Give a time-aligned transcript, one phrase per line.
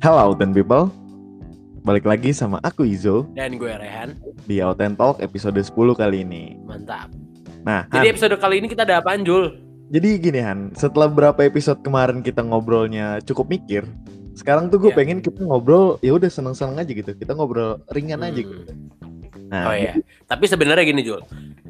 [0.00, 0.88] Hello Auten People.
[1.80, 3.28] Balik lagi sama aku Izo.
[3.32, 4.16] Dan gue Rehan.
[4.44, 6.56] Di Auten Talk episode 10 kali ini.
[6.64, 7.08] Mantap.
[7.60, 9.52] Nah Jadi Han, episode kali ini kita ada apaan Jul?
[9.90, 10.70] jadi gini Han.
[10.72, 13.82] Setelah beberapa episode kemarin kita ngobrolnya cukup mikir
[14.32, 14.96] Sekarang tuh gue Iya.
[14.96, 17.10] pengen kita ngobrol ya udah seneng-seneng aja gitu.
[17.12, 18.48] Kita ngobrol ringan aja Hmm.
[18.54, 18.72] gitu
[19.50, 19.98] Nah Oh iya.
[20.24, 21.20] Tapi sebenarnya gini Jul.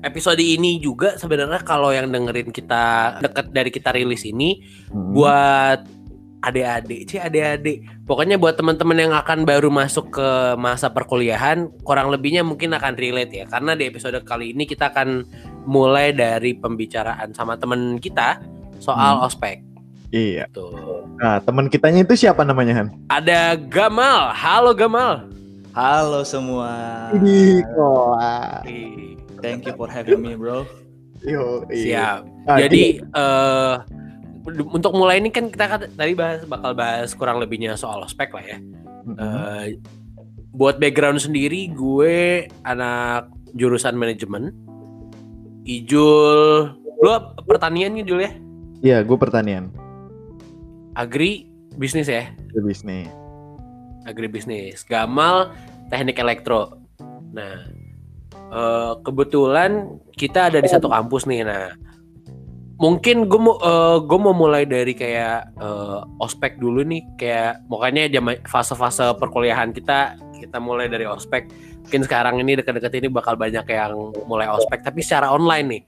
[0.00, 5.80] Episode ini juga sebenarnya kalau yang dengerin kita Deket dari kita rilis ini hmm, Buat
[6.40, 12.40] adik-adik Cie adik-adik Pokoknya buat teman-teman yang akan baru masuk ke masa perkuliahan Kurang lebihnya
[12.40, 15.24] mungkin akan relate ya Karena di episode kali ini kita akan
[15.64, 18.40] mulai dari pembicaraan sama temen kita
[18.80, 19.26] Soal Hmm.
[19.28, 19.60] ospek
[20.10, 21.06] Iya Tuh.
[21.16, 22.88] Nah teman kitanya itu siapa namanya Han?
[23.06, 25.30] Ada Gamal Halo Gamal
[25.70, 26.66] Halo semua.
[27.14, 27.62] Ini
[29.38, 30.66] Thank you for having me, bro.
[31.22, 32.18] Yo, iya.
[32.18, 32.20] Siap.
[32.44, 33.74] Ah, Jadi eh
[34.48, 38.44] untuk mulai ini kan kita kan tadi bahas bakal bahas kurang lebihnya soal ospek lah
[38.44, 38.58] ya.
[39.04, 39.16] Mm-mm.
[39.18, 39.66] Eh,
[40.56, 44.52] buat background sendiri gue anak jurusan manajemen.
[45.68, 47.10] Ijul, lu
[47.44, 48.32] pertanian nih Jul ya?
[48.80, 49.68] Iya gue pertanian
[50.96, 52.32] Agri bisnis ya?
[52.50, 53.06] Ke bisnis
[54.08, 54.82] Agri bisnis.
[54.88, 55.52] Gamal
[55.92, 56.80] teknik elektro.
[57.36, 57.68] Nah,
[58.32, 61.44] eh, kebetulan kita ada di satu kampus nih.
[61.44, 61.76] Nah,
[62.80, 67.04] mungkin gue mau eh, gue mau mulai dari kayak eh, ospek dulu nih.
[67.20, 71.46] Kayak makanya zaman fase-fase perkuliahan kita kita mulai dari ospek.
[71.86, 75.82] Mungkin sekarang ini dekat-dekat ini bakal banyak yang mulai ospek, tapi secara online nih.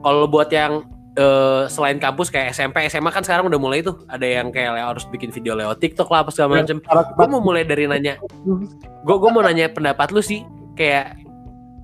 [0.00, 0.88] Kalau buat yang
[1.20, 5.04] eh, selain kampus kayak SMP, SMA kan sekarang udah mulai tuh ada yang kayak harus
[5.12, 8.16] bikin video lewat TikTok lah apa segala macem gue mau mulai dari nanya
[9.06, 10.46] gue gue mau nanya pendapat lu sih
[10.78, 11.18] kayak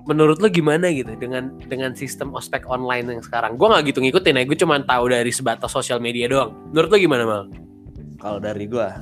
[0.06, 4.38] menurut lu gimana gitu dengan dengan sistem ospek online yang sekarang gue nggak gitu ngikutin
[4.38, 7.42] ya gue cuma tahu dari sebatas sosial media doang menurut lu gimana mal
[8.16, 8.96] Kalau dari gua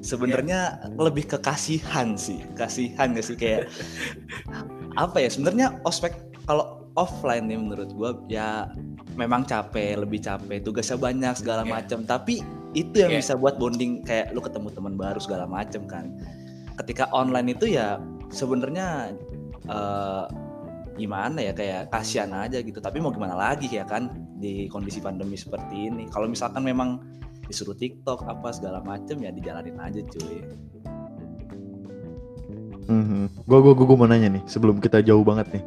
[0.00, 2.40] sebenarnya lebih ke kasihan sih.
[2.56, 3.68] Kasihan gak sih kayak
[5.04, 5.28] apa ya?
[5.28, 6.16] Sebenarnya ospek
[6.48, 8.72] kalau offline nih menurut gua ya
[9.14, 11.70] memang capek, lebih capek, tugasnya banyak segala Iya.
[11.76, 11.98] macam.
[12.08, 12.40] Tapi
[12.72, 13.20] itu yang Iya.
[13.20, 16.08] bisa buat bonding kayak lu ketemu teman baru segala macam kan.
[16.80, 18.00] Ketika online itu ya
[18.32, 19.12] sebenarnya
[19.68, 20.24] eh,
[20.96, 25.36] gimana ya kayak kasihan aja gitu tapi mau gimana lagi ya kan di kondisi pandemi
[25.36, 27.00] seperti ini kalau misalkan memang
[27.48, 30.44] disuruh TikTok apa segala macem ya dijalanin aja cuy
[33.50, 35.62] Gue gue gue mau nanya nih sebelum kita jauh banget nih.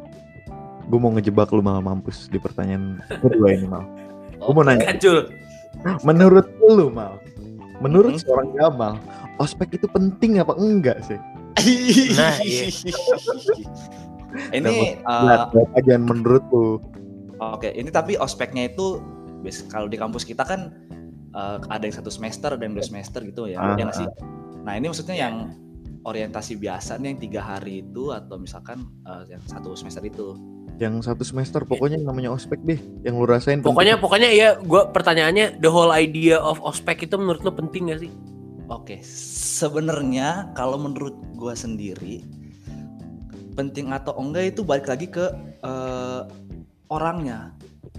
[0.88, 3.84] Gue mau ngejebak lu mal mampus di pertanyaan kedua ini mal.
[4.40, 5.32] Gue mau nanya, kacul
[6.04, 7.20] menurut lu mal,
[7.82, 8.22] menurut Hmm?
[8.24, 8.94] seorang Gamal,
[9.36, 11.18] ospek itu penting apa enggak sih?
[12.18, 12.66] Nah, iya.
[14.50, 15.38] ini eh,
[15.78, 16.82] aja menurut lu.
[17.38, 18.98] oke ini tapi ospeknya itu
[19.70, 20.74] kalau di kampus kita kan
[21.30, 24.06] eh, ada yang satu semester ada yang dua semester gitu ya Ah, ya sih
[24.64, 25.54] nah ini maksudnya yang
[26.04, 30.34] orientasi biasa nih yang tiga hari itu atau misalkan eh, yang satu semester itu
[30.74, 33.62] Yang satu semester pokoknya yang namanya ospek deh, yang lu rasain.
[33.62, 33.70] penting.
[33.70, 38.02] pokoknya pokoknya ya gue pertanyaannya the whole idea of ospek itu menurut lu penting gak
[38.02, 38.10] sih
[38.72, 42.24] Oke, sebenarnya kalau menurut gua sendiri
[43.54, 45.30] penting atau enggak itu balik lagi ke
[45.62, 46.22] eh,
[46.88, 47.52] orangnya,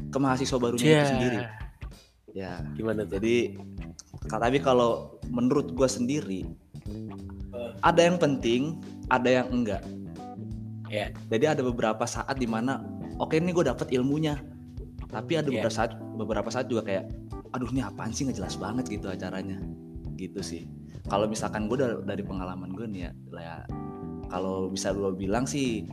[0.10, 1.12] ke mahasiswa barunya itu Cia.
[1.14, 1.40] sendiri.
[2.36, 3.56] Ya, gimana tuh jadi
[4.26, 6.44] tapi kalau menurut gua sendiri
[7.86, 9.86] ada yang penting, ada yang enggak.
[10.90, 11.14] Ya.
[11.30, 12.82] Jadi ada beberapa saat di mana
[13.18, 14.38] oke ini gue dapet ilmunya,
[15.08, 15.62] tapi ada Ya.
[15.62, 17.06] beberapa saat beberapa saat juga kayak,
[17.56, 19.58] aduh ini apaan sih nggak jelas banget gitu acaranya,
[20.18, 20.66] gitu sih.
[21.06, 23.56] Kalau misalkan gue dari, dari pengalaman gue nih ya, ya,
[24.28, 25.86] kalau bisa gue bilang sih,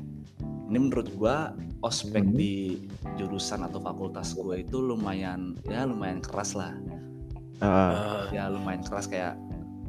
[0.73, 1.37] ini menurut gue
[1.83, 2.33] ospek Hmm.
[2.33, 2.81] di
[3.19, 6.73] jurusan atau fakultas gue itu lumayan ya lumayan keras lah.
[7.61, 9.37] Ah, Eh, ya lumayan keras kayak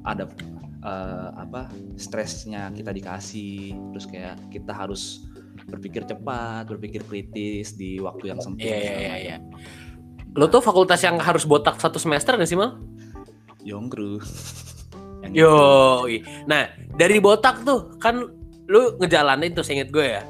[0.03, 0.27] ada
[0.83, 5.23] eh, apa stresnya kita dikasih terus kayak kita harus
[5.63, 9.38] berpikir cepat berpikir kritis di waktu yang sempit iya iya iya iya.
[10.33, 12.81] Lu tuh fakultas yang harus botak satu semester gak sih mal
[13.65, 14.19] Yongkru.
[15.31, 16.03] Yo,
[16.45, 16.67] nah
[16.99, 18.27] dari botak tuh kan
[18.67, 20.23] lu ngejalanin tuh seinget gue ya.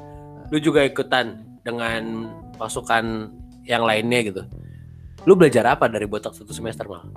[0.54, 3.28] Lu juga ikutan dengan pasukan
[3.66, 4.42] yang lainnya gitu.
[5.26, 7.10] Lu belajar apa dari botak satu semester mal?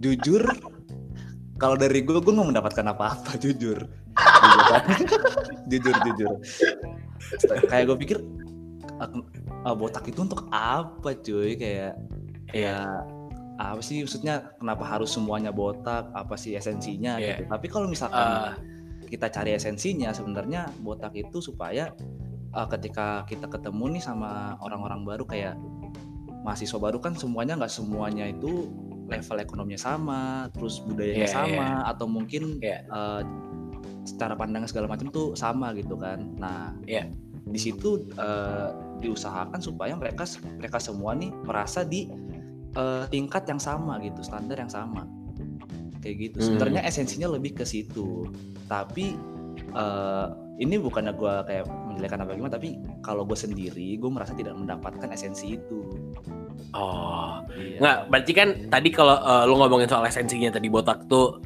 [0.00, 0.42] jujur
[1.60, 3.84] kalau dari gue gue nggak mendapatkan apa-apa jujur
[5.68, 6.32] jujur jujur
[7.68, 8.18] kayak gue pikir
[8.96, 12.00] ah, botak itu untuk apa cuy kayak
[12.56, 13.04] ya
[13.60, 17.36] apa sih maksudnya kenapa harus semuanya botak apa sih esensinya Iya.
[17.36, 18.54] gitu tapi kalau misalkan Ah.
[19.04, 21.92] kita cari esensinya sebenarnya botak itu supaya
[22.54, 25.58] uh, ketika kita ketemu nih sama orang-orang baru kayak
[26.40, 28.70] mahasiswa baru kan semuanya nggak semuanya itu
[29.10, 32.86] level ekonominya sama, terus budayanya Iya, sama, atau mungkin Iya.
[32.86, 33.22] eh,
[34.06, 36.22] secara pandang segala macam tuh sama gitu kan.
[36.38, 37.10] Nah, Iya.
[37.44, 38.68] di situ eh,
[39.02, 40.22] diusahakan supaya mereka
[40.56, 42.06] mereka semua nih merasa di
[42.76, 45.06] eh, tingkat yang sama gitu, standar yang sama.
[46.00, 46.36] Kayak gitu.
[46.40, 46.46] Hmm.
[46.46, 48.26] Sebenarnya esensinya lebih ke situ.
[48.66, 49.16] Tapi
[49.70, 50.26] eh,
[50.60, 55.08] ini bukannya gue kayak menjelekan apa gimana, tapi kalau gue sendiri, gue merasa tidak mendapatkan
[55.08, 55.80] esensi itu.
[56.76, 57.80] Oh, Iya.
[57.80, 57.98] nggak.
[58.12, 61.40] Berarti kan tadi kalau eh, lu ngomongin soal esensinya tadi botak tuh,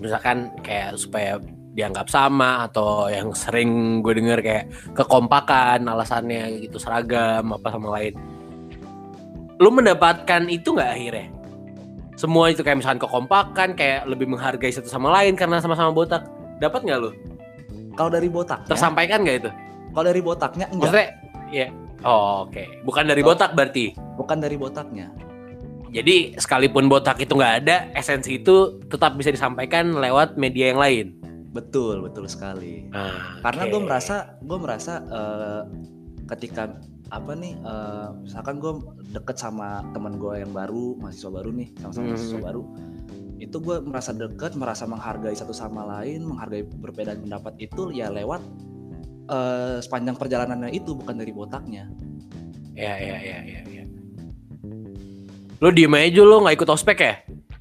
[0.00, 1.38] misalkan kayak supaya
[1.74, 8.14] dianggap sama atau yang sering gue denger kayak kekompakan alasannya gitu seragam apa sama lain.
[9.58, 11.26] Lu mendapatkan itu nggak akhirnya?
[12.14, 16.26] Semua itu kayak misalkan kekompakan, kayak lebih menghargai satu sama lain karena sama-sama botak.
[16.58, 17.10] Dapat nggak lu?
[17.94, 19.50] Kalau dari botaknya, Tersampaikan nggak itu?
[19.94, 21.08] kalau dari botaknya enggak, Maksudnya,
[21.54, 21.66] ya.
[22.02, 23.94] Oh, Oke, bukan dari botak berarti.
[24.18, 25.06] bukan dari botaknya.
[25.94, 31.06] Jadi sekalipun botak itu nggak ada, esensi itu tetap bisa disampaikan lewat media yang lain.
[31.54, 32.90] Betul, betul sekali.
[32.90, 33.70] Nah, Karena oke.
[33.70, 35.62] gue merasa, gue merasa eh,
[36.26, 36.74] ketika
[37.10, 38.72] apa nih, eh, misalkan gue
[39.12, 42.12] deket sama teman gue yang baru, mahasiswa baru nih, sama-sama Hmm.
[42.16, 42.62] mahasiswa baru,
[43.38, 48.40] itu gue merasa deket, merasa menghargai satu sama lain, menghargai perbedaan pendapat itu ya lewat
[49.24, 51.88] eh, sepanjang perjalanannya itu bukan dari botaknya.
[52.76, 53.60] ya ya ya ya.
[53.70, 53.84] ya.
[55.62, 57.14] Lo diem aja lo nggak ikut ospek ya?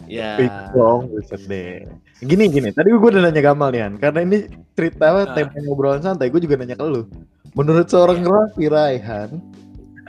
[0.04, 0.32] Ya,
[0.76, 1.08] dong,
[1.48, 1.88] deh.
[2.20, 4.38] Gini gini, tadi gue udah nanya Gamal nih, karena ini
[4.76, 5.34] cerita apa, Ah.
[5.38, 7.08] tema ngobrolan santai, gue juga nanya ke lu.
[7.54, 9.38] Menurut seorang Raffi Raihan,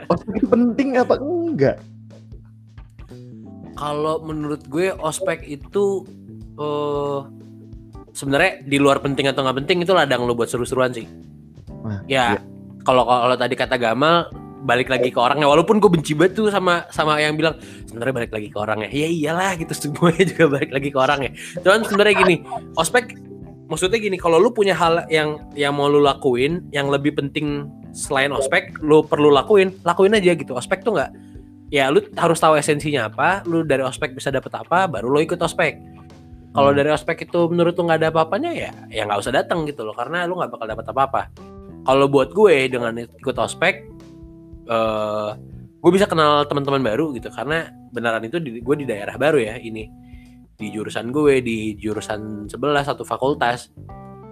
[0.09, 1.77] ospek itu penting apa enggak?
[3.75, 6.05] Kalau menurut gue ospek itu
[6.55, 7.19] eh
[8.15, 11.05] sebenarnya di luar penting atau nggak penting itu ladang lo buat seru-seruan sih.
[11.85, 12.39] Wah, ya
[12.81, 14.31] kalau kalau tadi kata Gamal
[14.65, 17.53] balik lagi ke orangnya walaupun gue benci banget tuh sama sama yang bilang
[17.85, 21.31] sebenarnya balik lagi ke orangnya ya iyalah gitu semuanya juga balik lagi ke orangnya
[21.61, 22.35] cuman sebenarnya gini
[22.73, 23.13] ospek
[23.65, 28.29] maksudnya gini kalau lu punya hal yang yang mau lu lakuin yang lebih penting selain
[28.29, 30.53] ospek lu perlu lakuin lakuin aja gitu.
[30.53, 31.11] Ospek tuh nggak
[31.73, 35.39] ya lu harus tahu esensinya apa lu dari ospek bisa dapet apa baru lu ikut
[35.41, 35.77] ospek.
[36.55, 36.79] Kalau Hmm.
[36.79, 39.95] dari ospek itu menurut lu nggak ada apa-apanya ya ya nggak usah datang gitu loh
[39.97, 41.21] karena lu nggak bakal dapat apa-apa.
[41.85, 43.75] Kalau buat gue dengan ikut ospek
[44.65, 45.31] eh
[45.85, 49.61] gue bisa kenal teman-teman baru gitu karena beneran itu di, gue di daerah baru ya
[49.61, 49.85] ini
[50.55, 53.71] di jurusan gue di jurusan sebelah satu fakultas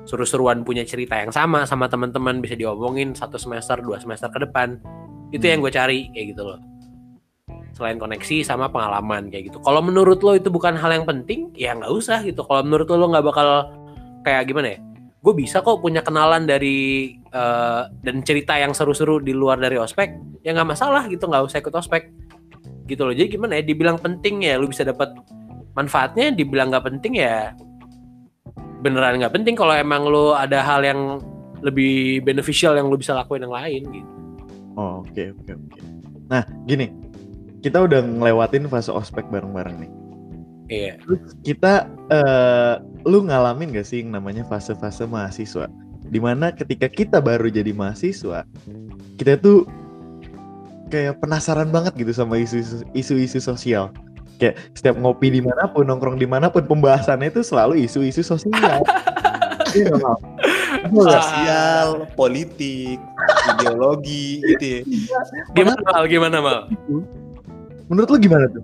[0.04, 4.80] seru-seruan punya cerita yang sama sama teman-teman bisa diomongin satu semester dua semester ke depan.
[5.32, 6.60] Itu yang gue cari kayak gitu loh.
[7.74, 9.58] Selain koneksi sama pengalaman kayak gitu.
[9.64, 12.46] Kalau menurut lo itu bukan hal yang penting ya nggak usah gitu.
[12.46, 13.48] Kalau menurut lo lo nggak bakal
[14.28, 14.80] kayak gimana ya?
[15.24, 20.44] Gue bisa kok punya kenalan dari eh, dan cerita yang seru-seru di luar dari ospek
[20.44, 22.12] ya nggak masalah gitu nggak usah ikut ospek.
[22.86, 23.16] Gitu loh.
[23.16, 23.64] Jadi gimana ya?
[23.66, 25.16] Dibilang penting ya lu bisa dapat
[25.74, 27.54] manfaatnya dibilang nggak penting ya
[28.82, 31.22] beneran nggak penting kalau emang lu ada hal yang
[31.64, 34.14] lebih beneficial yang lu bisa lakuin yang lain gitu
[34.74, 35.80] Oh, oke oke oke.
[36.30, 36.90] Nah, gini.
[37.64, 39.92] Kita udah ngelewatin fase ospek bareng-bareng nih.
[40.68, 42.76] iya Terus kita eh
[43.08, 45.72] lu ngalamin gak sih yang namanya fase-fase mahasiswa?
[46.04, 48.44] Di mana ketika kita baru jadi mahasiswa,
[49.16, 49.64] kita tuh
[50.92, 53.96] kayak penasaran banget gitu sama isu-isu sosial.
[54.42, 58.82] Kayak setiap ngopi di mana pun, nongkrong di mana pun, pembahasannya itu selalu isu-isu sosial.
[59.74, 59.98] Iya
[60.94, 63.02] sosial, politik,
[63.58, 64.82] ideologi gitu ya.
[65.58, 66.04] gimana mal?
[66.06, 66.58] Gimana mal?
[67.90, 68.62] Menurut lu gimana tuh?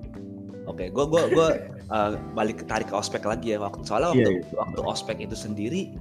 [0.69, 1.49] Oke, gue gua gua
[1.89, 5.97] uh, balik tarik ke ospek lagi ya waktu soalnya waktu Iya, waktu ospek itu sendiri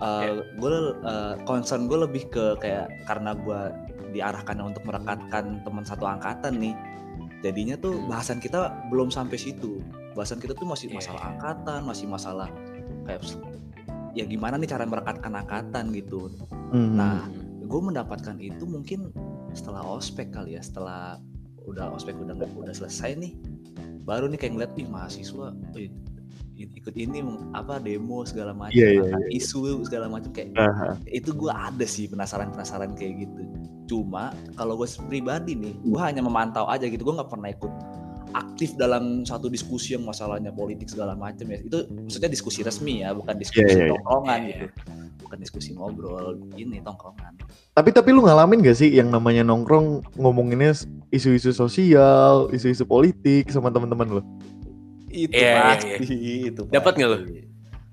[0.00, 3.60] uh, gue uh, concern gue lebih ke kayak karena gue
[4.14, 6.74] diarahkan untuk merekatkan teman satu angkatan nih
[7.40, 8.10] jadinya tuh Hmm.
[8.10, 11.28] bahasan kita belum sampai situ bahasan kita tuh masih Iya, masalah iya.
[11.34, 12.48] angkatan masih masalah
[13.06, 13.22] kayak
[14.12, 16.30] ya gimana nih cara merekatkan angkatan gitu
[16.68, 17.00] Hmm.
[17.00, 17.24] Nah,
[17.64, 19.08] gue mendapatkan itu mungkin
[19.56, 21.16] setelah ospek kali ya, setelah
[21.64, 23.32] udah ospek udah udah selesai nih,
[24.04, 25.56] baru nih kayak ngeliat ih mahasiswa
[26.58, 27.22] ikut ini
[27.54, 30.98] apa demo segala macam, Iya, iya, angkat isu segala macam kayak Aha.
[31.06, 33.42] itu gue ada sih penasaran penasaran kayak gitu.
[33.86, 37.72] Cuma kalau gue pribadi nih, gue hanya memantau aja gitu, gue nggak pernah ikut
[38.36, 43.16] aktif dalam satu diskusi yang masalahnya politik segala macam ya itu maksudnya diskusi resmi ya
[43.16, 43.92] bukan diskusi Iya, iya, iya.
[43.96, 44.66] tongkrongan Iya, gitu
[45.28, 47.32] bukan diskusi ngobrol ini tongkrongan
[47.76, 50.74] Tapi tapi lu ngalamin gak sih yang namanya nongkrong ngomonginnya
[51.14, 54.22] isu-isu sosial, isu-isu politik sama teman-teman lu?
[55.10, 55.56] Itu Iya, iya,
[55.96, 57.38] pasti itu Dapat nggak pasti.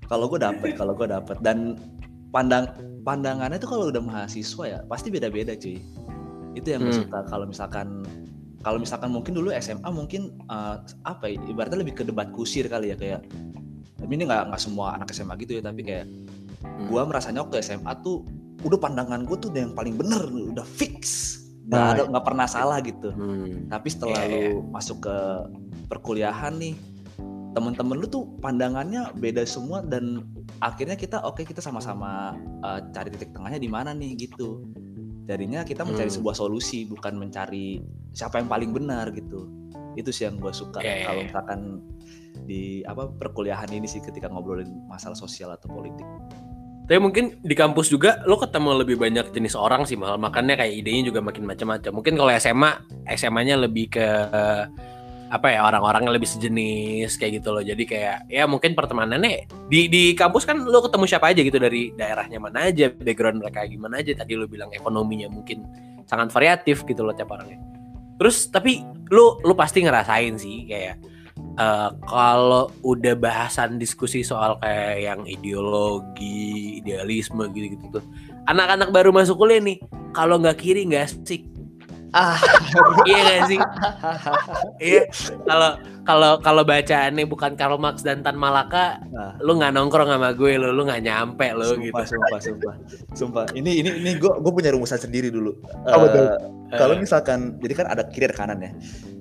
[0.04, 1.80] kalau gue dapet kalau gue dapet dan
[2.28, 2.68] pandang
[3.02, 5.80] pandangannya tuh kalau udah mahasiswa ya pasti beda-beda cuy
[6.52, 7.02] itu yang gue Hmm.
[7.02, 8.04] suka kalau misalkan
[8.60, 12.88] kalau misalkan mungkin dulu SMA mungkin eh, apa ya, ibaratnya lebih ke debat kusir kali
[12.88, 13.20] ya kayak
[13.94, 16.06] tapi ini nggak nggak semua anak SMA gitu ya tapi kayak
[16.56, 16.88] Hmm.
[16.88, 18.24] gua merasanya waktu SMA tuh
[18.60, 22.46] udah pandangan gue tuh udah yang paling bener udah fix nggak Nah, ada nggak pernah
[22.46, 23.66] salah gitu Hmm.
[23.66, 25.16] tapi setelah Iya, lu masuk ke
[25.84, 26.74] perkuliahan nih
[27.56, 30.20] temen-temen lu tuh pandangannya beda semua dan
[30.60, 34.60] akhirnya kita oke kita sama-sama uh, cari titik tengahnya di mana nih gitu
[35.24, 36.16] jadinya kita mencari Hmm.
[36.20, 37.80] sebuah solusi bukan mencari
[38.12, 39.48] siapa yang paling benar gitu
[39.96, 41.26] itu sih yang gue suka Iya, iya, kalau iya.
[41.32, 41.60] misalkan
[42.44, 46.04] di apa perkuliahan ini sih ketika ngobrolin masalah sosial atau politik
[46.86, 50.70] Tapi mungkin di kampus juga lo ketemu lebih banyak jenis orang sih mal makanya kayak
[50.70, 51.90] idenya juga makin macam-macam.
[51.90, 52.70] Mungkin kalau SMA
[53.10, 54.06] SMA-nya lebih ke
[55.26, 57.62] apa ya orang-orang yang lebih sejenis kayak gitu loh.
[57.62, 61.90] Jadi kayak ya mungkin pertemanannya di di kampus kan lo ketemu siapa aja gitu dari
[61.94, 64.14] daerahnya mana aja, background mereka gimana aja.
[64.14, 65.66] Tadi lo bilang ekonominya mungkin
[66.06, 67.58] sangat variatif gitu loh tiap orangnya.
[68.16, 70.96] Terus tapi lo lo pasti ngerasain sih kayak
[71.58, 78.04] eh, kalau udah bahasan diskusi soal kayak yang ideologi, idealisme gitu-gitu tuh.
[78.46, 79.82] Anak-anak baru masuk kuliah nih,
[80.14, 81.55] kalau nggak kiri nggak asik.
[82.16, 82.36] Ah
[83.04, 83.58] Iya nggak sih?
[84.80, 85.02] Iya.
[85.44, 85.70] Kalau
[86.02, 89.34] kalau kalau bacaannya bukan Karl Marx dan Tan Malaka, nah.
[89.38, 91.92] lu nggak nongkrong sama gue, lu lu nggak nyampe lu gitu.
[91.92, 92.74] sumpah, sumpah, sumpah,
[93.12, 93.44] sumpah.
[93.52, 95.54] Ini ini ini gue gue punya rumusan sendiri dulu.
[95.84, 96.26] Tuh?
[96.66, 98.70] Eh, kalau misalkan, jadi kan ada kiri ada kanan ya.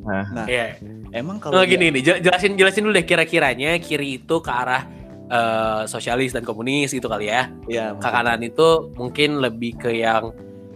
[0.06, 0.26] Nah.
[0.34, 0.78] Nah, Iya.
[1.12, 4.50] emang kalau Oh dia- gini nih, jel- jelasin jelasin dulu deh kira-kiranya kiri itu ke
[4.50, 4.86] arah
[5.26, 7.50] eh, sosialis dan komunis gitu kali ya.
[7.66, 10.30] ya, ke kanan itu mungkin lebih ke yang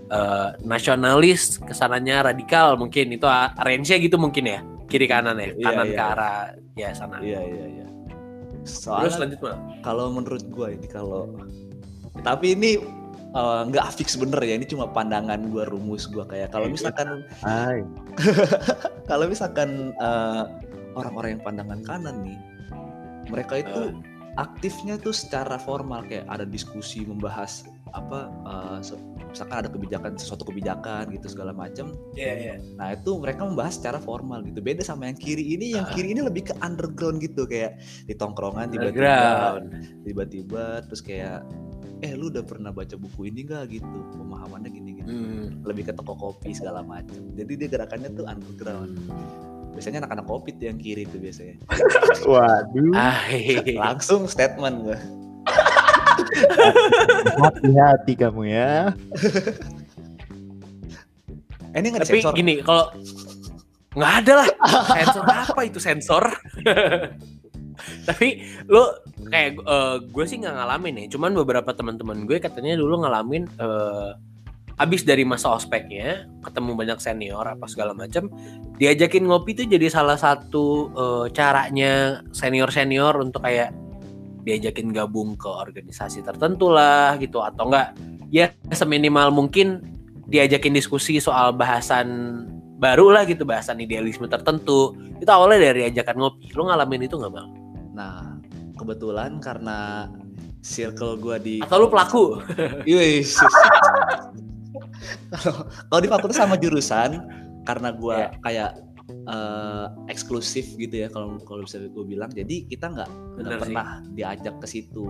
[0.10, 3.14] eh, nasionalis ke sananya radikal mungkin.
[3.14, 4.60] Itu range-nya gitu mungkin ya.
[4.90, 6.12] Kiri kanan ya Iya, kanan iya, ke iya.
[6.14, 6.40] arah
[6.74, 7.18] ya sana.
[7.22, 7.86] Iya iya iya.
[8.60, 11.30] terus Soalnya lanjut mal kalau menurut gue ini kalau
[12.26, 12.82] tapi ini
[13.38, 14.58] eh, nggak fix bener ya.
[14.58, 17.86] Ini cuma pandangan gue rumus gue kayak kalau misalkan Hai.
[19.10, 20.44] kalau misalkan eh,
[20.98, 22.38] orang-orang yang pandangan kanan nih
[23.30, 23.94] mereka itu
[24.40, 28.30] aktifnya tuh secara formal kayak ada diskusi membahas apa
[28.80, 33.76] se- misalkan ada kebijakan sesuatu kebijakan gitu segala macam iya iya Nah itu mereka membahas
[33.78, 34.62] secara formal gitu.
[34.64, 37.78] Beda sama yang kiri ini, yang kiri ini lebih ke underground gitu kayak
[38.08, 39.60] di tongkrongan tiba-tiba,
[40.06, 41.44] tiba-tiba terus kayak
[42.00, 45.10] eh lu udah pernah baca buku ini gak gitu pemahamannya gini-gini.
[45.12, 45.46] Hmm.
[45.68, 47.20] Lebih ke toko kopi segala macam.
[47.36, 48.96] Jadi dia gerakannya tuh underground.
[49.80, 51.56] Biasanya anak-anak kopi tuh yang kiri tuh biasanya.
[52.36, 52.92] Waduh.
[53.00, 53.16] ah.
[53.64, 55.00] Langsung statement gue.
[57.40, 58.92] Hati-hati kamu ya.
[61.72, 62.36] Eh, ini nggak tapi disensor.
[62.36, 62.86] gini kalau
[63.94, 64.48] nggak ada lah
[64.90, 66.24] sensor apa itu sensor
[68.10, 68.84] tapi lu
[69.30, 74.10] kayak eh, gue sih nggak ngalamin ya cuman beberapa teman-teman gue katanya dulu ngalamin eh,
[74.80, 78.32] habis dari masa ospeknya ketemu banyak senior apa segala macam
[78.80, 83.76] diajakin ngopi tuh jadi salah satu eh, caranya senior senior untuk kayak
[84.44, 87.44] diajakin gabung ke organisasi tertentu lah gitu.
[87.44, 87.94] Atau enggak
[88.32, 89.84] ya seminimal mungkin
[90.30, 92.08] diajakin diskusi soal bahasan
[92.80, 94.96] baru lah gitu bahasan idealisme tertentu.
[95.20, 96.56] Itu awalnya dari ajakan ngopi.
[96.56, 97.50] Lu ngalamin itu nggak bang
[97.94, 98.40] Nah
[98.80, 100.08] kebetulan karena
[100.64, 102.40] circle gue di atau lu pelaku?
[102.88, 103.36] Yes.
[105.32, 105.56] Kalau
[105.88, 107.24] kalau di fakultas sama jurusan
[107.64, 108.30] karena gua Iya.
[108.42, 108.72] kayak
[109.26, 113.58] eh, eksklusif gitu ya kalau kalau bisa gue bilang jadi kita nggak sih.
[113.58, 115.10] pernah diajak ke situ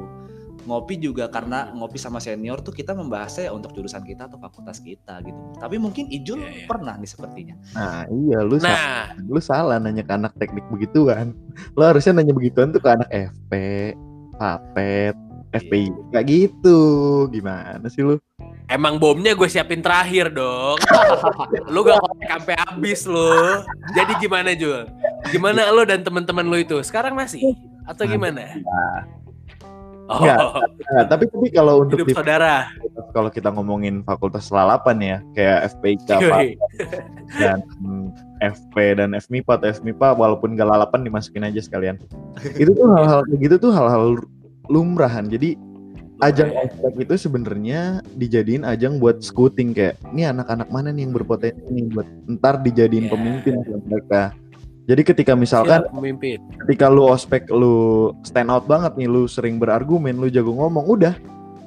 [0.62, 4.80] ngopi juga karena ngopi sama senior tuh kita membahasnya ya untuk jurusan kita atau fakultas
[4.80, 6.68] kita gitu tapi mungkin Ijul Iya, iya.
[6.68, 8.76] pernah nih sepertinya Nah iya lu salah.
[8.76, 11.32] nah Lu salah nanya ke anak teknik begituan.
[11.76, 13.52] Lu harusnya nanya begituan tuh ke anak FP,
[14.36, 15.16] Papet,
[15.52, 15.92] FPI.
[16.12, 16.80] Gak gitu.
[17.28, 18.16] Gimana sih lu?
[18.70, 20.78] Emang bomnya gue siapin terakhir dong.
[21.74, 23.66] Lu gak kontak sampai habis lu.
[23.98, 24.86] Jadi gimana Jul?
[25.34, 26.78] Gimana lu dan teman-teman lu itu?
[26.86, 27.58] Sekarang masih?
[27.90, 28.46] Atau gimana?
[30.10, 30.62] oh.
[30.94, 32.70] Nah, tapi tapi kalau untuk hidup di saudara.
[33.14, 36.10] kalau kita ngomongin fakultas lalapan ya, kayak FPIK
[37.42, 37.60] dan
[38.42, 41.98] FP dan FMIPA atau FMIPA walaupun gak lalapan dimasukin aja sekalian.
[42.58, 44.18] Itu tuh hal-hal gitu tuh hal-hal
[44.70, 45.28] lumrahan.
[45.28, 45.58] Jadi
[46.20, 47.82] ajang ospek itu sebenarnya
[48.14, 52.08] dijadiin ajang buat scouting kayak ini anak-anak mana nih yang berpotensi nih buat
[52.38, 53.12] ntar dijadiin Ya.
[53.12, 54.22] pemimpin buat mereka.
[54.90, 59.62] Jadi ketika misalkan Siap, pemimpin ketika lu ospek lu stand out banget nih lu sering
[59.62, 61.14] berargumen lu jago ngomong udah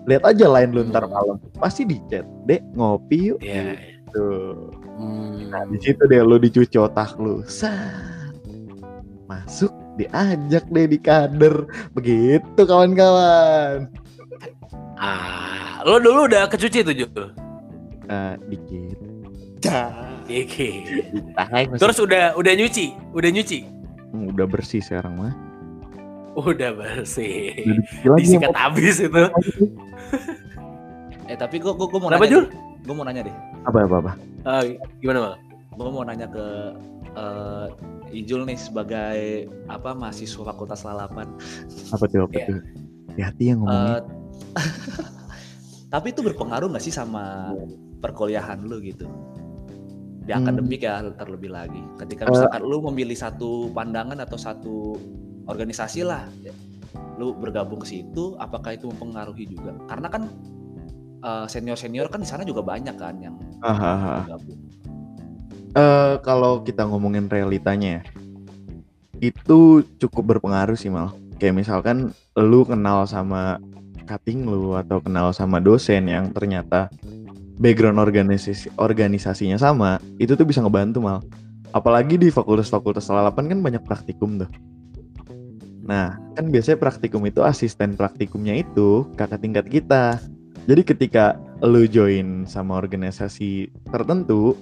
[0.04, 1.14] lihat aja lain lu ntar Hmm.
[1.14, 3.78] malam pasti di chat dek ngopi yuk Iya.
[4.11, 5.49] tuh Hmm.
[5.49, 8.35] nah di situ deh lu dicuci otak lu Sat.
[9.25, 13.87] masuk diajak deh di kader begitu kawan-kawan
[14.95, 17.25] Ah, lo dulu udah kecuci tuh Jul?
[18.47, 18.99] dikit
[19.62, 19.95] Ya.
[20.23, 20.69] Oke.
[21.35, 23.62] Tai, masih- Terus udah udah nyuci, udah nyuci.
[24.11, 25.35] Hmm, udah bersih sekarang mah.
[26.35, 27.53] Udah bersih.
[28.03, 29.23] Udah dikit Disikat habis itu.
[31.25, 32.33] Eh tapi gue gue mau Kenapa, nanya.
[32.33, 32.45] Jul?
[32.83, 33.37] Gue mau nanya deh.
[33.62, 34.12] apa apa apa.
[34.43, 34.62] Ah,
[34.99, 35.35] gimana mal?
[35.73, 36.47] Gue mau nanya ke
[37.12, 37.67] eh,
[38.12, 39.19] Ijul nih sebagai
[39.67, 41.31] apa mahasiswa Fakultas Lalapan.
[41.89, 42.47] Apa tuh apa Iya.
[42.47, 42.59] tuh?
[43.09, 43.95] Hati-hati yang ngomongnya.
[43.95, 44.01] Eh,
[45.92, 47.52] tapi itu berpengaruh nggak sih sama
[48.00, 49.06] perkuliahan lu gitu?
[50.23, 50.47] Di Hmm.
[50.47, 51.82] akademik ya terlebih lagi.
[51.99, 52.30] Ketika Eh.
[52.30, 54.76] misalkan lu memilih satu pandangan atau satu
[55.50, 56.30] organisasi lah,
[57.18, 59.75] lu bergabung ke situ, apakah itu mempengaruhi juga?
[59.90, 60.23] Karena kan
[61.47, 64.21] senior senior kan di sana juga banyak kan yang Ah, ah, ah.
[64.26, 64.59] bergabung.
[65.73, 68.02] Eh, kalau kita ngomongin realitanya ya,
[69.23, 71.14] itu cukup berpengaruh sih mal.
[71.38, 73.59] Kayak misalkan lu kenal sama
[74.12, 76.92] cutting lu atau kenal sama dosen yang ternyata
[77.57, 81.25] background organisasi organisasinya sama, itu tuh bisa ngebantu mal.
[81.73, 84.50] Apalagi di fakultas-fakultas lalapan kan banyak praktikum tuh.
[85.83, 90.21] Nah, kan biasanya praktikum itu asisten praktikumnya itu kakak tingkat kita.
[90.69, 94.54] Jadi ketika lu join sama organisasi tertentu,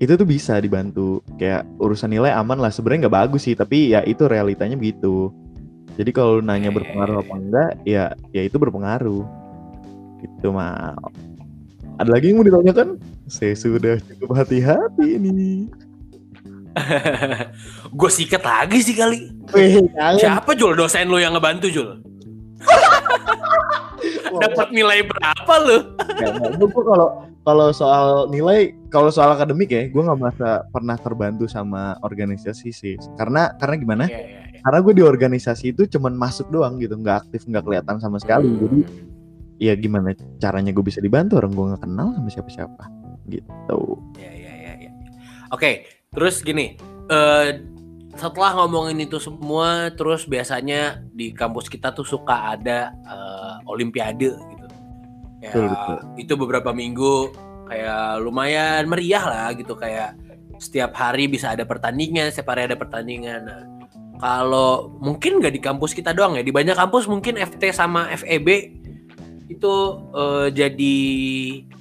[0.00, 4.00] itu tuh bisa dibantu kayak urusan nilai aman lah sebenarnya nggak bagus sih tapi ya
[4.00, 5.28] itu realitanya begitu
[5.98, 9.24] jadi kalau lu nanya berpengaruh apa enggak ya ya itu berpengaruh.
[10.20, 10.94] Itu mal
[12.00, 12.96] ada lagi yang mau ditanyakan?
[13.28, 15.68] Saya sudah cukup hati-hati ini.
[17.98, 19.28] Gue sikat lagi sih kali.
[20.16, 20.80] Siapa Jul?
[20.80, 22.00] Dosen lu yang ngebantu Jul?
[24.40, 25.78] Dapat nilai berapa lu?
[26.56, 32.00] gue kalau kalau soal nilai kalau soal akademik ya gue nggak merasa pernah terbantu sama
[32.00, 32.96] organisasi sih.
[33.20, 34.04] Karena karena gimana?
[34.08, 34.39] Iya, iya.
[34.60, 38.48] Karena gue di organisasi itu cuman masuk doang gitu nggak aktif nggak kelihatan sama sekali
[38.60, 38.78] jadi
[39.60, 42.84] ya gimana caranya gue bisa dibantu orang gue nggak kenal sama siapa-siapa
[43.28, 44.90] gitu Ya, ya, ya, ya.
[45.52, 46.74] Oke, terus gini,
[47.10, 47.48] eh
[48.18, 54.66] setelah ngomongin itu semua, terus biasanya di kampus kita tuh suka ada eh, olimpiade gitu.
[55.40, 55.96] Ya, Betul, betul.
[56.20, 57.32] itu beberapa minggu
[57.70, 60.12] kayak lumayan meriah lah gitu kayak
[60.60, 63.40] setiap hari bisa ada pertandingan, setiap hari ada pertandingan.
[63.48, 63.62] Nah,
[64.20, 68.48] kalau mungkin nggak di kampus kita doang ya, di banyak kampus mungkin FT sama FEB
[69.50, 69.74] itu
[70.14, 70.98] eh, jadi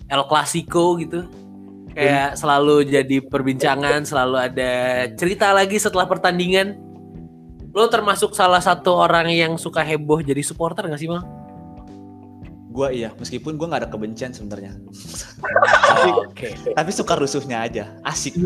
[0.10, 1.28] El Clasico gitu
[1.94, 4.72] kayak selalu jadi perbincangan selalu ada
[5.20, 6.80] cerita lagi setelah pertandingan
[7.70, 11.22] lo termasuk salah satu orang yang suka heboh jadi supporter gak sih mal?
[12.70, 14.78] Gua iya, meskipun gua nggak ada kebencian sebenarnya.
[16.26, 16.54] Oke.
[16.74, 18.38] Tapi suka rusuhnya aja, asik.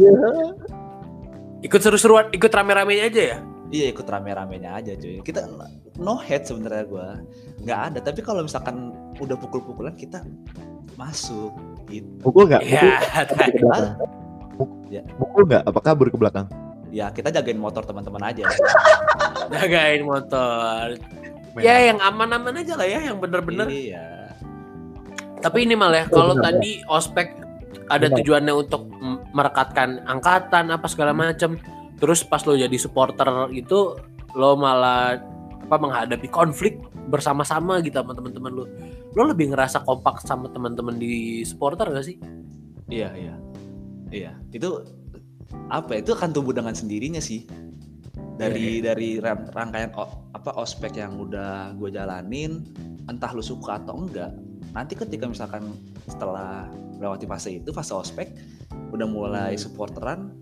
[1.64, 3.38] Ikut seru-seruan, ikut rame-ramenya aja ya?
[3.74, 5.18] Iya ikut rame-ramenya aja cuy.
[5.26, 5.50] Kita
[5.98, 7.08] no head sebenarnya gua
[7.58, 8.00] nggak ada.
[8.06, 10.22] Tapi kalau misalkan udah pukul-pukulan kita
[10.94, 11.50] masuk
[11.90, 12.06] gitu.
[12.22, 13.02] pukul nggak pukul, Iya,
[14.94, 15.02] Ya.
[15.18, 16.46] pukul nggak apa kabur ke belakang
[16.94, 18.46] Ya kita jagain motor teman-teman aja.
[19.50, 20.94] jagain motor.
[21.58, 23.66] Ya yang aman-aman aja lah ya, yang bener-bener.
[23.66, 24.38] Iya.
[25.42, 27.34] Tapi ini malah ya, kalau tadi ospek
[27.90, 28.86] ada tujuannya untuk
[29.34, 31.58] merekatkan angkatan apa segala macam.
[31.98, 33.96] Terus pas lo jadi supporter itu
[34.34, 35.18] lo malah
[35.64, 38.66] apa menghadapi konflik bersama-sama gitu sama teman-teman lo.
[39.14, 42.18] Lo lebih ngerasa kompak sama teman-teman di supporter gak sih?
[42.90, 43.36] Iya iya.
[44.14, 44.32] Iya.
[44.54, 44.84] Itu
[45.70, 45.98] apa?
[45.98, 47.46] ya, Itu akan tumbuh dengan sendirinya sih.
[48.34, 52.66] Dari dari ran- rangkaian o- apa ospek yang udah gue jalanin,
[53.06, 54.34] entah lu suka atau enggak.
[54.74, 55.70] Nanti ketika misalkan
[56.10, 56.66] setelah
[56.98, 58.34] melewati fase itu, fase ospek,
[58.90, 60.34] udah mulai supporteran.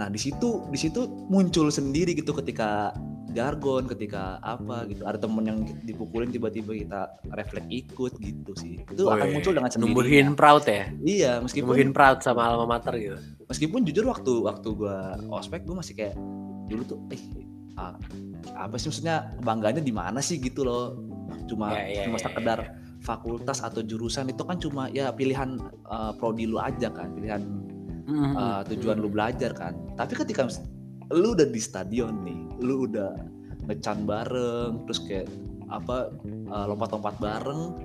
[0.00, 2.96] Nah di situ di situ muncul sendiri gitu ketika
[3.30, 5.04] jargon, ketika apa gitu.
[5.06, 8.80] Ada temen yang dipukulin tiba-tiba kita refleks ikut gitu sih.
[8.88, 9.92] Itu akan muncul dengan sendirinya.
[9.94, 13.18] Numbuhin proud ya, Iya, meskipun numbuhin proud sama alma mater gitu.
[13.46, 16.14] meskipun jujur waktu waktu gua ospek gue masih kayak
[16.70, 17.18] dulu tuh eh
[18.54, 20.94] apa sih maksudnya bangganya di mana sih gitu loh
[21.50, 22.70] cuma Ya, ya, cuma ya, sekedar ya.
[23.02, 25.56] fakultas atau jurusan itu kan cuma ya pilihan
[25.88, 27.42] uh, prodi lu aja kan pilihan
[28.10, 30.50] Mm, uh, tujuan lu belajar kan tapi ketika
[31.10, 33.14] lu udah di stadion nih lu udah
[33.70, 35.30] ngecan bareng terus kayak
[35.70, 36.10] apa
[36.50, 37.78] uh, lompat-lompat bareng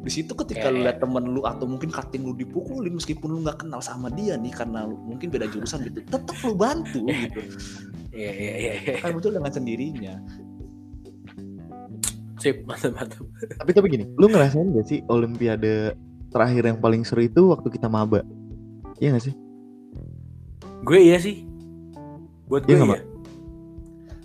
[0.00, 3.38] di situ ketika lu Kayak- lihat temen lu atau mungkin cutting lu dipukulin meskipun lu
[3.44, 7.40] nggak kenal sama dia nih karena lu mungkin beda jurusan gitu tetap lu bantu gitu
[8.10, 8.72] Iya iya iya.
[8.82, 8.94] iya.
[8.98, 10.18] kan muncul dengan sendirinya
[12.40, 13.20] Sip, mantap mantap.
[13.60, 15.92] tapi tapi gini lu ngerasain gak sih olimpiade
[16.32, 18.24] terakhir yang paling seru itu waktu kita maba
[18.96, 19.34] iya gak sih
[20.80, 21.44] Gue iya sih.
[22.46, 23.08] Buat gue Iya nggak, iya.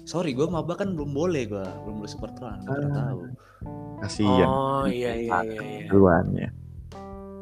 [0.02, 2.98] sorry gue maba kan belum boleh gue belum boleh supporteran nggak pernah Ah.
[3.10, 3.20] tahu
[4.00, 5.62] kasian Oh iya iya iya.
[5.82, 5.88] iya.
[5.90, 6.48] duluannya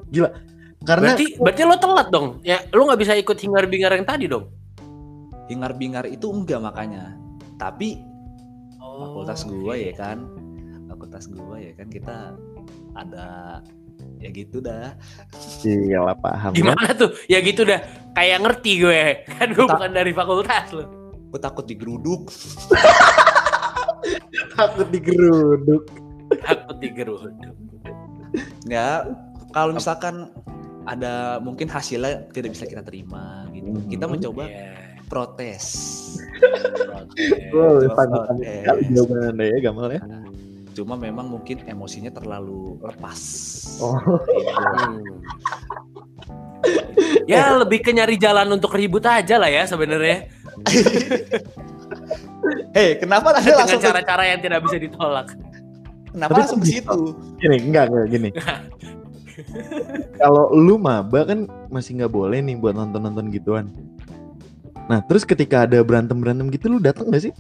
[0.07, 0.31] gila
[0.81, 2.27] Karena Berarti berarti lo telat dong.
[2.43, 4.51] Ya, lo nggak bisa ikut hingar-bingar yang tadi dong.
[5.47, 7.15] Hingar-bingar itu enggak makanya.
[7.55, 8.03] Tapi
[8.99, 10.27] fakultas gua ya kan.
[10.87, 12.35] Fakultas gua ya kan kita
[12.95, 13.27] ada
[14.23, 14.95] ya gitu dah.
[15.67, 16.55] iya lah paham.
[16.55, 16.57] kan?
[16.57, 17.11] Gimana tuh?
[17.27, 17.83] Ya gitu dah.
[18.15, 19.03] Kayak ngerti gue.
[19.27, 20.87] Kan gue bukan dari fakultas lo.
[21.27, 22.31] Gue takut digeruduk.
[24.55, 25.83] Takut digeruduk.
[26.33, 27.53] Aku digeruduk.
[28.65, 29.05] Ya,
[29.51, 30.31] kalau misalkan
[30.83, 33.69] ada mungkin hasilnya tidak bisa kita terima gitu.
[33.69, 33.87] Mhm.
[33.87, 34.71] Kita mencoba Iya.
[35.07, 35.63] protes.
[36.41, 37.51] protes.
[37.53, 38.39] Oh, protes.
[38.39, 40.01] sekali jawaban anda ya Gamal ya.
[40.73, 43.19] Cuma memang mungkin emosinya terlalu lepas.
[43.77, 43.97] Oh.
[43.97, 45.01] Hmm.
[47.27, 50.31] Ya lebih ke nyari jalan untuk ribut aja lah ya sebenarnya
[52.73, 55.27] Hei, kenapa anda dengan langsung cara-cara yang tidak bisa ditolak.
[56.11, 56.99] kenapa Tapi langsung ke situ?
[57.39, 58.29] Gini, enggak, enggak gini.
[60.21, 63.73] Kalau lu maba kan masih nggak boleh nih buat nonton-nonton gituan.
[64.91, 67.33] Nah, terus ketika ada berantem-berantem gitu lu datang gak sih?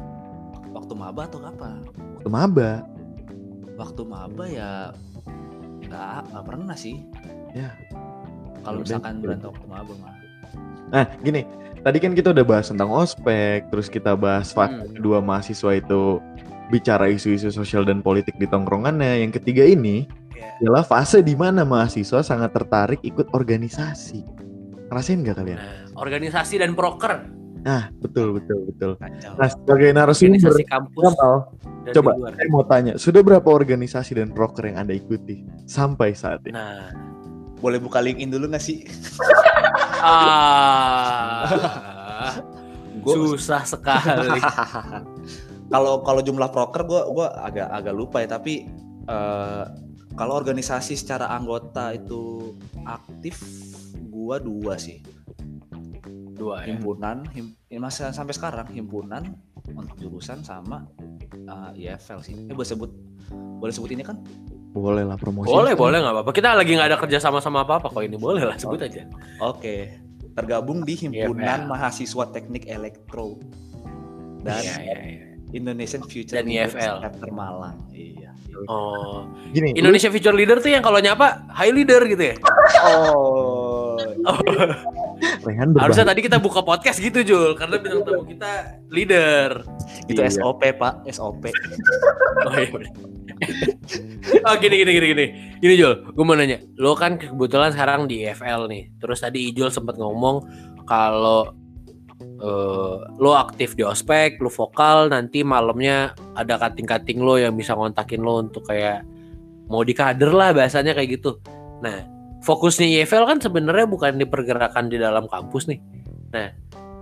[0.71, 1.75] Waktu maba atau apa?
[2.17, 2.71] Waktu maba.
[3.73, 4.93] Waktu maba ya
[5.87, 7.01] nggak nggak pernah sih.
[7.53, 7.73] Ya.
[8.63, 10.13] Kalau misalkan berantem waktu maba mah.
[10.93, 11.43] Nah, gini.
[11.83, 14.95] Tadi kan kita udah bahas tentang ospek, terus kita bahas fase Hmm.
[14.95, 16.23] kedua mahasiswa itu
[16.71, 19.19] bicara isu-isu sosial dan politik di tongkrongannya.
[19.19, 20.63] Yang ketiga ini Iya.
[20.63, 24.23] adalah fase di mana mahasiswa sangat tertarik ikut organisasi.
[24.87, 25.59] Ngerasain nggak kalian?
[25.59, 27.27] Nah, organisasi dan proker,
[27.63, 28.91] Nah, betul, betul, betul.
[28.99, 29.33] Kacau.
[29.39, 31.15] Nah, sebagai narasumber, kampus
[31.83, 32.35] dan coba luar.
[32.35, 36.55] saya mau tanya, sudah berapa organisasi dan proker yang Anda ikuti sampai saat ini?
[36.55, 36.91] Nah,
[37.63, 38.83] Boleh buka LinkedIn dulu nggak sih?
[40.03, 41.47] ah,
[43.07, 44.35] susah sekali.
[45.73, 48.67] kalau kalau jumlah proker gue gua agak agak lupa ya tapi
[49.07, 49.65] eh,
[50.13, 52.53] kalau organisasi secara anggota itu
[52.85, 53.41] aktif
[54.11, 55.01] gua dua sih
[56.43, 56.65] Dua ya.
[56.69, 59.23] himpunan him, ya masih sampai sekarang himpunan
[59.65, 60.83] untuk jurusan sama
[61.31, 62.91] eh, IFL sih eh boleh sebut
[63.31, 64.19] boleh sebut ini kan
[64.73, 65.53] Boleh lah promosi.
[65.53, 66.31] Boleh, boleh nggak apa-apa.
[66.33, 68.17] Kita lagi nggak ada kerja sama sama apa-apa kok ini.
[68.17, 69.05] Boleh lah, sebut aja.
[69.37, 69.75] oke
[70.33, 71.69] tergabung di himpunan IFL.
[71.69, 73.37] mahasiswa teknik elektro
[74.41, 75.25] dan Iya, iya, iya.
[75.53, 77.05] Indonesian Future Dan IFL.
[77.05, 78.33] Chapter Malang iya
[78.65, 82.35] Oh, Gini, Indonesia Future Leader tuh yang kalau nyapa high leader gitu ya.
[82.85, 84.33] oh lu,
[85.43, 89.63] Rehan Harusnya tadi kita buka podcast gitu Jul, karena bintang tamu kita leader.
[90.07, 90.31] itu Iya.
[90.31, 91.43] SOP pak SOP
[92.49, 92.69] Oh iya.
[94.47, 95.25] oh gini gini gini gini.
[95.59, 96.59] Gini Jul, gue mau nanya.
[96.79, 98.91] Lo kan kebetulan sekarang di EFL nih.
[98.99, 100.43] Terus tadi Ijul sempat ngomong
[100.83, 101.51] kalau
[102.21, 108.21] eh, lo aktif di ospek, lo vokal, nanti malamnya ada kating-kating lo yang bisa ngontakin
[108.23, 109.03] lo untuk kayak
[109.71, 111.39] mau di kader lah bahasanya kayak gitu.
[111.79, 112.03] Nah,
[112.43, 115.79] fokusnya EFL kan sebenarnya bukan di pergerakan di dalam kampus nih.
[116.35, 116.47] Nah,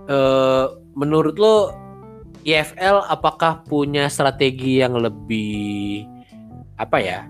[0.06, 1.56] eh, menurut lo
[2.46, 6.06] IFL apakah punya strategi yang lebih
[6.78, 7.20] apa ya?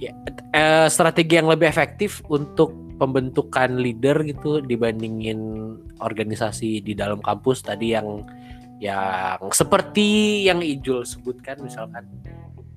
[0.00, 0.12] Ya,
[0.56, 5.38] eh, strategi yang lebih efektif untuk pembentukan leader gitu dibandingin
[6.00, 8.24] organisasi di dalam kampus tadi yang
[8.82, 12.08] yang seperti yang Ijul sebutkan misalkan.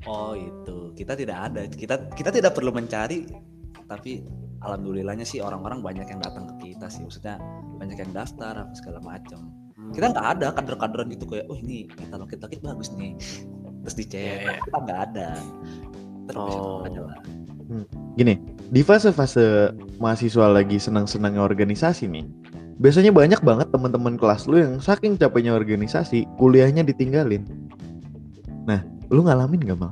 [0.06, 3.26] Oh itu kita tidak ada kita kita tidak perlu mencari
[3.86, 4.26] tapi
[4.66, 7.38] alhamdulillahnya sih orang-orang banyak yang datang ke kita sih maksudnya
[7.78, 9.54] banyak yang daftar apa segala macam
[9.94, 13.14] kita nggak ada kader-kaderan gitu kayak oh ini kita lokit lokit bagus nih
[13.86, 14.62] terus dicek Iya, iya.
[14.66, 15.30] kita nggak ada
[16.26, 16.82] terus Oh.
[16.86, 17.20] aja lah
[18.14, 18.38] Gini,
[18.70, 22.22] di fase-fase mahasiswa lagi senang-senangnya organisasi nih,
[22.78, 27.42] biasanya banyak banget teman-teman kelas lu yang saking capeknya organisasi, kuliahnya ditinggalin.
[28.70, 29.92] Nah, lu ngalamin gak mal?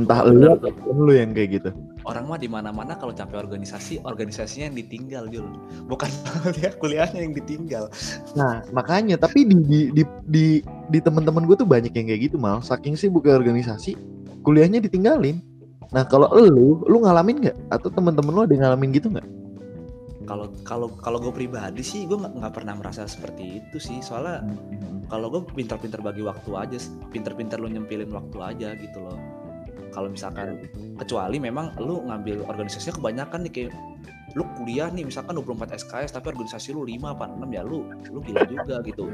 [0.00, 0.56] Entah Oh, lu
[1.04, 1.70] lu yang kayak gitu.
[2.04, 5.48] Orang mah di mana-mana kalau capek organisasi organisasinya yang ditinggal Jul
[5.88, 6.08] bukan
[6.56, 7.88] dia kuliahnya yang ditinggal
[8.34, 10.46] Nah, makanya tapi di di di di,
[10.90, 12.58] di teman-teman gue tuh banyak yang kayak gitu mal.
[12.60, 13.94] Saking sih buka organisasi,
[14.42, 15.38] kuliahnya ditinggalin.
[15.94, 17.56] Nah, kalau lu, lu ngalamin nggak?
[17.70, 19.26] Atau teman-teman lu ada yang ngalamin gitu nggak?
[20.24, 24.40] kalau kalau kalau gue pribadi sih gue nggak pernah merasa seperti itu sih soalnya
[25.12, 26.78] kalau gue pinter-pinter bagi waktu aja
[27.12, 29.43] pinter-pinter lu nyempilin waktu aja gitu loh
[29.94, 30.66] kalau misalkan
[30.98, 33.72] kecuali memang lu ngambil organisasinya kebanyakan nih kayak
[34.34, 38.18] lu kuliah nih misalkan 24 SKS tapi organisasi lu 5 apa 6 ya lu lu
[38.18, 39.06] gila juga gitu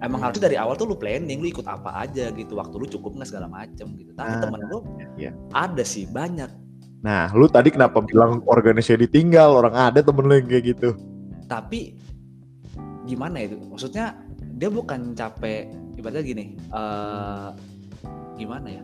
[0.00, 3.20] emang harusnya dari awal tuh lu planning lu ikut apa aja gitu waktu lu cukup
[3.20, 4.80] nggak segala macem gitu tapi Ah, temen lu
[5.14, 5.30] iya.
[5.52, 6.48] ada sih banyak
[7.04, 9.52] Nah, lu tadi kenapa bilang organisasi ditinggal?
[9.52, 10.96] Orang ada temen lu yang kayak gitu.
[11.44, 12.00] tapi
[13.04, 14.16] gimana itu maksudnya
[14.56, 17.48] dia bukan capek ibaratnya gini eh
[18.34, 18.82] gimana ya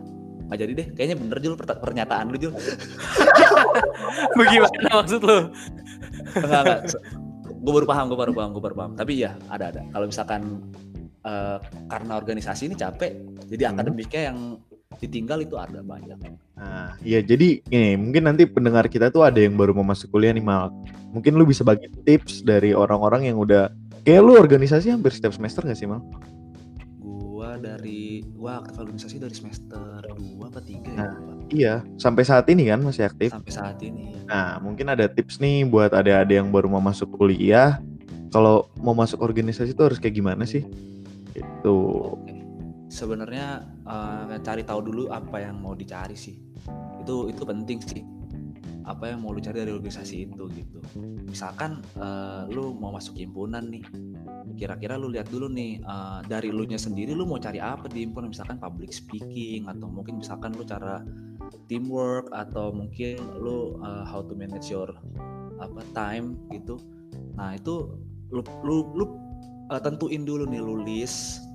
[0.51, 2.51] nggak jadi deh kayaknya bener Jul pernyataan lu Jul
[4.37, 5.47] Bagaimana maksud lo?
[6.35, 6.79] enggak enggak
[7.61, 10.59] gue baru paham gue baru paham gue baru paham tapi ya ada ada kalau misalkan
[11.23, 13.15] eh, karena organisasi ini capek
[13.47, 13.79] jadi Hmm.
[13.79, 14.39] akademiknya yang
[14.99, 16.19] ditinggal itu ada banyak
[16.61, 20.29] Nah, iya jadi ini mungkin nanti pendengar kita tuh ada yang baru mau masuk kuliah
[20.29, 20.69] nih Mal.
[21.09, 23.73] Mungkin lu bisa bagi tips dari orang-orang yang udah
[24.05, 26.05] kayak lu organisasi hampir setiap semester gak sih Mal?
[27.61, 31.13] Dari gua aktif organisasi dari semester 2 apa 3 ya Nah.
[31.51, 33.35] Iya, sampai saat ini kan masih aktif.
[33.35, 34.19] sampai saat ini ya.
[34.31, 37.83] Nah, mungkin ada tips nih buat adik-adik yang baru mau masuk kuliah.
[38.31, 40.63] Kalau mau masuk organisasi tuh harus kayak gimana sih?
[41.35, 42.15] Itu.
[42.87, 46.39] Sebenarnya eh, cari tahu dulu apa yang mau dicari sih.
[47.03, 47.99] Itu itu penting sih.
[48.85, 50.79] Apa yang mau lu cari dari organisasi itu gitu.
[51.27, 53.83] Misalkan eh, lu mau masuk himpunan nih.
[54.57, 58.05] Kira-kira lu lihat dulu nih eh, dari lu nya sendiri lu mau cari apa di
[58.05, 61.05] himpunan misalkan public speaking atau mungkin misalkan lu cara
[61.67, 64.89] teamwork atau mungkin lu eh, how to manage your
[65.61, 66.81] apa time gitu.
[67.37, 67.93] Nah, itu
[68.31, 69.05] lu lu lu
[69.69, 71.51] eh, tentuin dulu nih lu list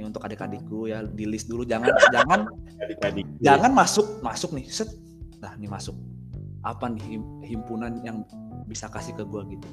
[0.00, 2.48] ini untuk adik-adikku ya di list dulu jangan jangan
[2.88, 3.26] Adik-adik.
[3.44, 4.88] jangan masuk masuk nih set
[5.44, 5.92] nah ini masuk
[6.60, 8.22] apa nih him- himpunan yang
[8.64, 9.66] bisa kasih ke gua gitu.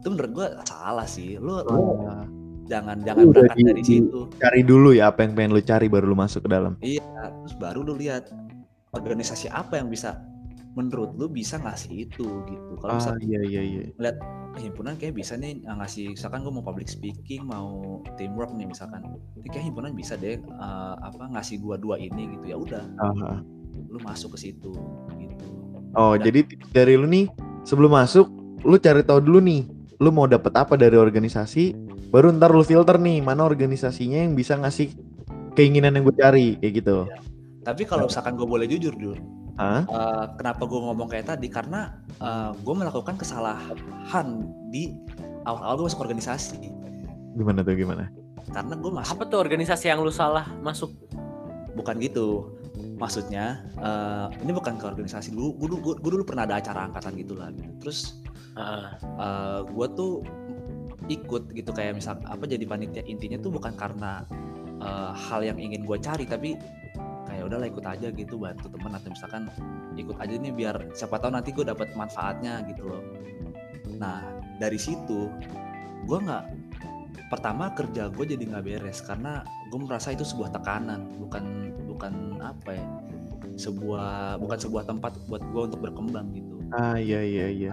[0.00, 1.38] Itu menurut gua salah sih.
[1.38, 2.26] Lu, lu Ah,
[2.66, 4.26] jangan jangan berangkat di- dari situ.
[4.36, 6.74] cari dulu ya apa yang pengen lu cari baru lu masuk ke dalam.
[6.80, 7.02] iya
[7.42, 8.30] terus baru lu lihat
[8.92, 10.20] organisasi apa yang bisa
[10.72, 12.72] menurut lu bisa ngasih itu gitu.
[12.80, 13.82] Kalau Ah, misalnya iya iya iya.
[13.92, 14.16] lihat
[14.52, 19.04] himpunan kayak bisa nih uh, ngasih misalkan gue mau public speaking mau teamwork nih misalkan.
[19.36, 22.84] Ini kayak himpunan bisa deh uh, apa ngasih gua dua ini gitu ya udah.
[22.96, 23.40] Ah, ah.
[23.92, 24.72] lu masuk ke situ
[25.92, 26.40] Oh, Dan- jadi
[26.72, 27.28] dari lu nih
[27.62, 28.26] sebelum masuk
[28.62, 29.62] lu cari tahu dulu nih
[29.98, 31.76] lu mau dapet apa dari organisasi
[32.08, 34.90] baru ntar lu filter nih mana organisasinya yang bisa ngasih
[35.52, 37.06] keinginan yang gue cari kayak gitu.
[37.62, 39.14] tapi kalau misalkan gue boleh jujur dulu
[39.54, 39.84] Hah?
[40.34, 42.00] kenapa gue ngomong kayak tadi karena
[42.56, 44.90] gue melakukan kesalahan di
[45.44, 46.58] awal-awal gue masuk organisasi
[47.32, 48.08] Gimana tuh gimana?
[48.50, 50.90] karena gue masuk Apa tuh organisasi yang lu salah masuk?
[51.72, 52.52] bukan gitu
[53.02, 57.18] maksudnya eh, ini bukan ke organisasi dulu gue dulu, gua dulu pernah ada acara angkatan
[57.18, 57.74] gitu lah gitu.
[57.82, 58.84] terus Heeh.
[59.64, 60.20] gue tuh
[61.10, 64.22] ikut gitu kayak misal apa jadi panitia intinya tuh bukan karena
[64.78, 66.54] eh, hal yang ingin gue cari tapi
[67.26, 69.42] kayak udahlah ikut aja gitu bantu temen atau misalkan
[69.96, 73.02] ikut aja nih biar siapa tahu nanti gue dapat manfaatnya gitu loh
[73.98, 74.22] nah
[74.60, 75.32] dari situ
[76.06, 76.44] gue nggak
[77.32, 79.40] pertama kerja gue jadi nggak beres karena
[79.72, 82.86] gue merasa itu sebuah tekanan bukan bukan apa ya
[83.56, 86.60] sebuah bukan sebuah tempat buat gue untuk berkembang gitu.
[86.76, 87.72] Ah iya iya iya.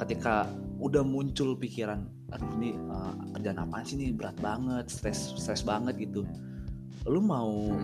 [0.00, 0.48] ketika
[0.80, 4.12] udah muncul pikiran aduh ini uh, kerjaan apaan sih ini?
[4.16, 6.24] Berat banget stres stres banget gitu.
[7.04, 7.76] Lu mau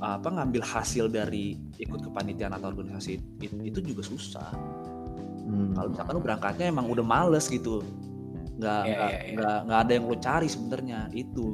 [0.00, 4.52] apa ngambil hasil dari ikut kepanitiaan atau organisasi it- itu juga susah.
[5.50, 5.74] Hmm.
[5.74, 7.82] kalau misalkan lu berangkatnya emang udah males gitu
[8.60, 9.32] nggak Iya, nggak iya, iya.
[9.34, 11.46] nggak nggak ada yang lu cari sebenarnya itu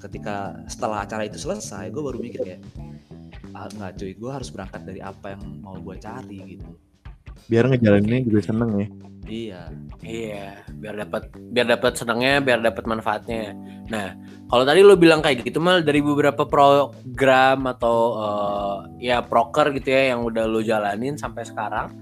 [0.00, 2.60] ketika setelah acara itu selesai gue baru mikir kayak
[3.52, 6.70] ah, nggak cuy gue harus berangkat dari apa yang mau gue cari gitu
[7.46, 8.86] Biar ngejalaninnya juga seneng ya.
[9.26, 9.62] iya
[10.00, 13.52] Iya, biar dapat biar dapat senangnya, biar dapat manfaatnya.
[13.92, 14.16] Nah,
[14.48, 18.76] kalau tadi lu bilang kayak gitu mal dari beberapa program atau eh,
[19.12, 21.92] ya proker gitu ya yang udah lu jalanin sampai sekarang,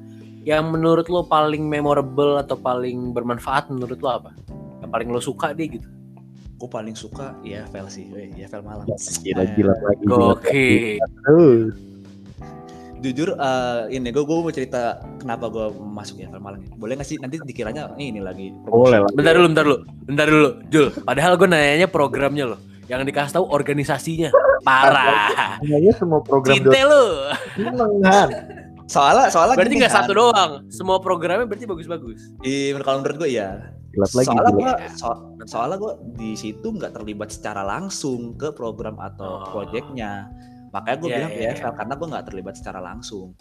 [0.48, 4.32] yang menurut lu paling memorable atau paling bermanfaat menurut lu apa?
[4.80, 5.84] Yang paling lu suka deh gitu.
[6.58, 8.90] gue paling suka IFL sih Weh, IFL Malang
[9.22, 10.98] Gila gila lagi.
[11.30, 11.70] Aduh.
[12.98, 16.74] jujur eh, ini gue gue mau cerita kenapa gue masuk IFL Malang ya.
[16.74, 19.10] boleh nggak sih nanti dikiranya "Ih, ini lagi Boleh lah.
[19.14, 19.78] Bentar dulu, bentar dulu.
[20.02, 20.86] Bentar dulu, Jul.
[21.06, 22.60] Padahal gue nanyanya programnya loh.
[22.90, 24.34] Yang dikasih tahu organisasinya.
[24.66, 25.62] Parah.
[25.62, 27.04] Kayaknya semua program Cinta lu.
[28.02, 28.28] kan.
[28.88, 29.98] Soalnya soalnya Berarti nggak kan.
[30.00, 30.50] satu doang.
[30.68, 32.32] Semua programnya berarti bagus-bagus.
[32.40, 33.50] Iya, kalau menurut gue ya
[33.88, 34.26] Gelap lagi.
[34.26, 39.48] soalnya gue so- soalnya gue di situ nggak terlibat secara langsung ke program atau Oh.
[39.50, 40.28] proyeknya
[40.68, 43.32] makanya gue Iya, bilang iya, IFL karena gue nggak terlibat secara langsung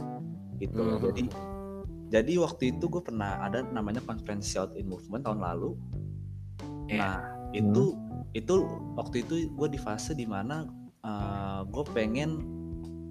[0.56, 1.04] gitu Hmm.
[1.04, 1.22] jadi
[2.08, 5.76] jadi waktu itu gue pernah ada namanya konferensi out in movement tahun lalu
[6.88, 6.98] Iya.
[6.98, 7.16] nah
[7.52, 8.00] itu
[8.32, 8.54] itu
[8.96, 10.64] waktu itu gue di fase di mana
[11.66, 12.44] gue pengen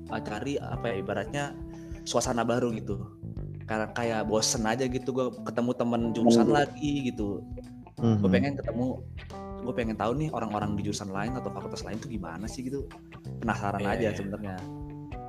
[0.07, 1.45] uh, cari apa ya ibaratnya
[2.07, 3.03] suasana baru gitu.
[3.67, 7.43] Karena kayak bosen aja gitu gue ketemu temen jurusan lagi gitu.
[7.97, 8.21] Mhm.
[8.21, 8.87] gue pengen ketemu
[9.59, 12.87] gue pengen tahu nih orang-orang di jurusan lain atau fakultas lain tuh gimana sih gitu.
[13.41, 14.11] Penasaran Iya, aja iya.
[14.13, 14.57] sebenarnya.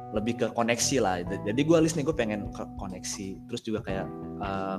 [0.07, 3.27] Lebih ke koneksi lah jadi gue list nih gue pengen ke koneksi.
[3.47, 4.05] Terus juga kayak
[4.37, 4.77] eh,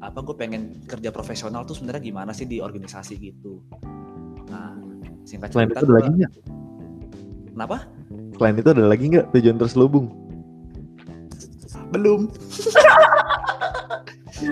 [0.00, 3.60] apa gue pengen kerja profesional tuh sebenarnya gimana sih di organisasi gitu.
[4.48, 4.78] Nah
[5.24, 6.32] singkat Selain cerita itu ada gua- lagi nggak?
[7.50, 7.76] kenapa?
[8.34, 10.06] Selain itu ada lagi nggak tujuan terselubung?
[11.94, 12.26] Belum.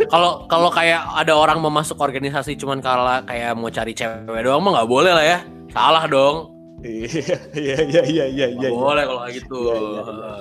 [0.08, 4.62] Kalau kalau kayak ada orang mau masuk organisasi cuman kala kayak mau cari cewek doang
[4.62, 5.38] mah nggak boleh lah ya.
[5.74, 6.54] Salah dong.
[6.86, 8.46] Iya iya iya iya iya.
[8.56, 9.58] Nggak boleh kalau kayak gitu.
[9.58, 10.32] Iya, iya, iya.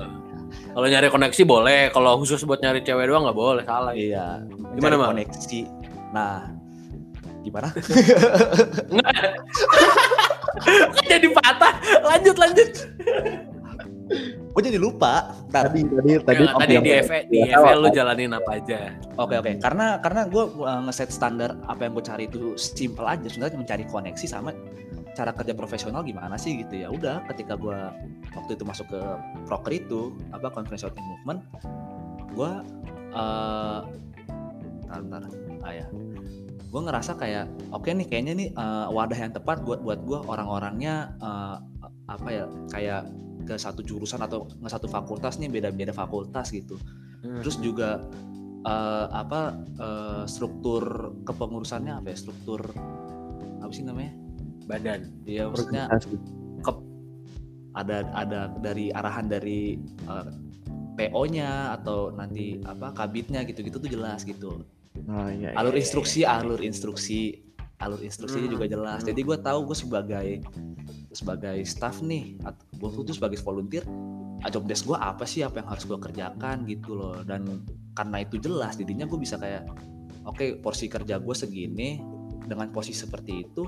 [0.72, 3.92] Kalau nyari koneksi boleh, kalau khusus buat nyari cewek doang nggak boleh, salah.
[3.92, 4.40] Iya.
[4.78, 5.20] Gimana, Mak?
[5.20, 5.68] Koneksi.
[6.16, 6.48] Nah,
[7.44, 7.68] gimana?
[11.12, 11.76] Jadi patah.
[12.08, 12.88] Lanjut lanjut.
[14.52, 15.32] Gue jadi lupa.
[15.48, 15.72] Ntar.
[15.72, 17.96] Tadi tadi tadi Tadi, di EV di EV lu apa.
[17.96, 18.80] jalanin apa aja.
[19.16, 19.52] Oke oke.
[19.64, 20.44] Karena karena gue
[20.88, 23.28] ngeset standar apa yang gue cari itu simple aja.
[23.32, 24.52] Sebenarnya mencari koneksi sama
[25.12, 26.88] cara kerja profesional gimana sih gitu ya.
[26.92, 27.76] Udah ketika gue
[28.36, 29.02] waktu itu masuk ke
[29.48, 31.40] proker itu apa conference shouting movement,
[32.36, 32.52] gue
[33.16, 33.80] eh
[34.88, 35.24] ntar, ntar.
[35.64, 35.88] Ah, ya.
[36.72, 41.16] Gue ngerasa kayak oke nih kayaknya nih eh, wadah yang tepat buat buat gue orang-orangnya
[41.20, 41.56] eh,
[42.08, 43.08] apa ya kayak
[43.52, 46.80] ke satu jurusan atau nggak satu fakultas nih beda-beda fakultas gitu
[47.44, 48.00] terus juga
[48.64, 52.64] eh, apa eh, struktur kepengurusannya apa ya struktur
[53.60, 54.16] apa sih namanya
[54.72, 55.12] badan.
[55.28, 56.16] ya maksudnya organisasi.
[57.72, 59.76] ada ada dari arahan dari
[60.08, 60.28] eh,
[60.96, 64.64] PO-nya atau nanti apa kabitnya gitu-gitu tuh jelas gitu
[65.08, 65.58] Oh, iya, iya.
[65.58, 67.40] alur instruksi alur instruksi
[67.80, 68.56] alur instruksinya Hmm.
[68.60, 69.08] juga jelas Hmm.
[69.08, 70.28] jadi gue tahu gue sebagai
[71.12, 72.40] sebagai staff nih
[72.80, 73.84] gue tuh sebagai volunteer
[74.42, 75.46] ah, job desk gue apa sih?
[75.46, 76.66] Apa yang harus gue kerjakan?
[76.66, 77.22] Gitu loh.
[77.22, 79.68] Dan karena itu jelas jadinya gue bisa kayak
[80.26, 82.00] oke porsi kerja gue segini
[82.48, 83.64] dengan posisi seperti itu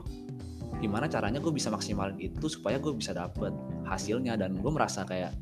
[0.82, 3.53] gimana caranya gue bisa maksimalin itu supaya gue bisa dapet
[3.88, 4.36] hasilnya?
[4.39, 5.36] Dan gue merasa kayak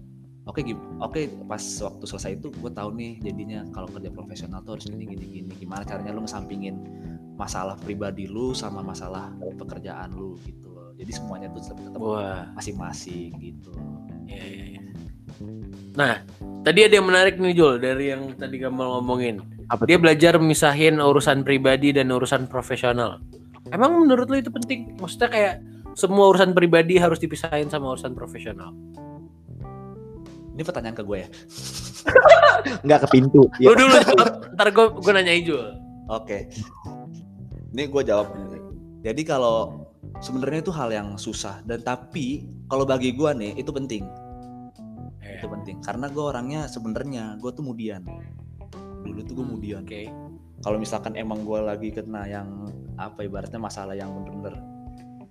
[0.49, 4.77] oke gim- oke pas waktu selesai itu gue tahu nih jadinya kalau kerja profesional tuh
[4.77, 5.51] harus gini gini gini.
[5.57, 6.75] Gimana caranya lu ngesampingin
[7.39, 10.70] masalah pribadi lu sama masalah pekerjaan lu gitu
[11.01, 12.45] jadi semuanya tuh tetap tetap Wah.
[12.53, 13.73] masing-masing gitu
[14.25, 14.81] Iya, iya, iya.
[15.91, 16.21] Nah,
[16.61, 19.43] tadi ada yang menarik nih Jul dari yang tadi kamu ngomongin.
[19.67, 23.19] Apa Dia belajar misahin urusan pribadi dan urusan profesional.
[23.67, 24.95] Emang menurut lu itu penting?
[24.95, 25.53] Maksudnya kayak
[25.93, 28.71] semua urusan pribadi harus dipisahin sama urusan profesional.
[30.51, 31.29] ini pertanyaan ke gue ya
[32.85, 33.47] nggak ke pintu.
[33.59, 33.75] Lu Iya.
[33.75, 33.95] dulu
[34.53, 35.63] ntar gue gue nanya Jul.
[36.07, 36.37] oke
[37.71, 38.31] ini gue jawab
[38.99, 39.87] jadi kalau
[40.19, 41.63] sebenarnya itu hal yang susah.
[41.63, 44.03] Dan tapi kalau bagi gue nih itu penting.
[45.23, 45.79] Itu penting.
[45.79, 48.03] Karena gue orangnya sebenarnya gue tuh mudian.
[49.07, 49.83] Dulu tuh gue mudian.
[49.87, 50.11] Oke.
[50.61, 54.61] kalau misalkan emang gue lagi kena yang apa ibaratnya masalah yang bener-bener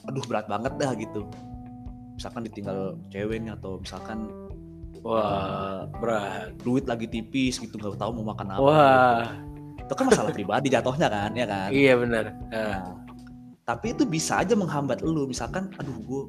[0.02, 1.22] aduh berat banget dah gitu.
[2.18, 4.26] Misalkan ditinggal ceweknya atau misalkan
[5.00, 6.50] Wah, eh, berat.
[6.66, 7.78] duit lagi tipis gitu.
[7.78, 9.22] Nggak tahu mau makan apa Wah,
[9.78, 11.68] itu kan masalah pribadi jatuhnya kan ya kan?
[11.72, 12.24] Iya benar.
[12.52, 12.78] Nah,
[13.70, 15.30] tapi itu bisa aja menghambat lu.
[15.30, 16.22] Misalkan aduh gue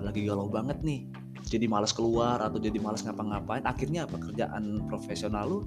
[0.00, 1.04] lagi galau banget nih.
[1.44, 3.60] Jadi malas keluar atau jadi malas ngapa-ngapain.
[3.68, 5.58] Akhirnya pekerjaan profesional lu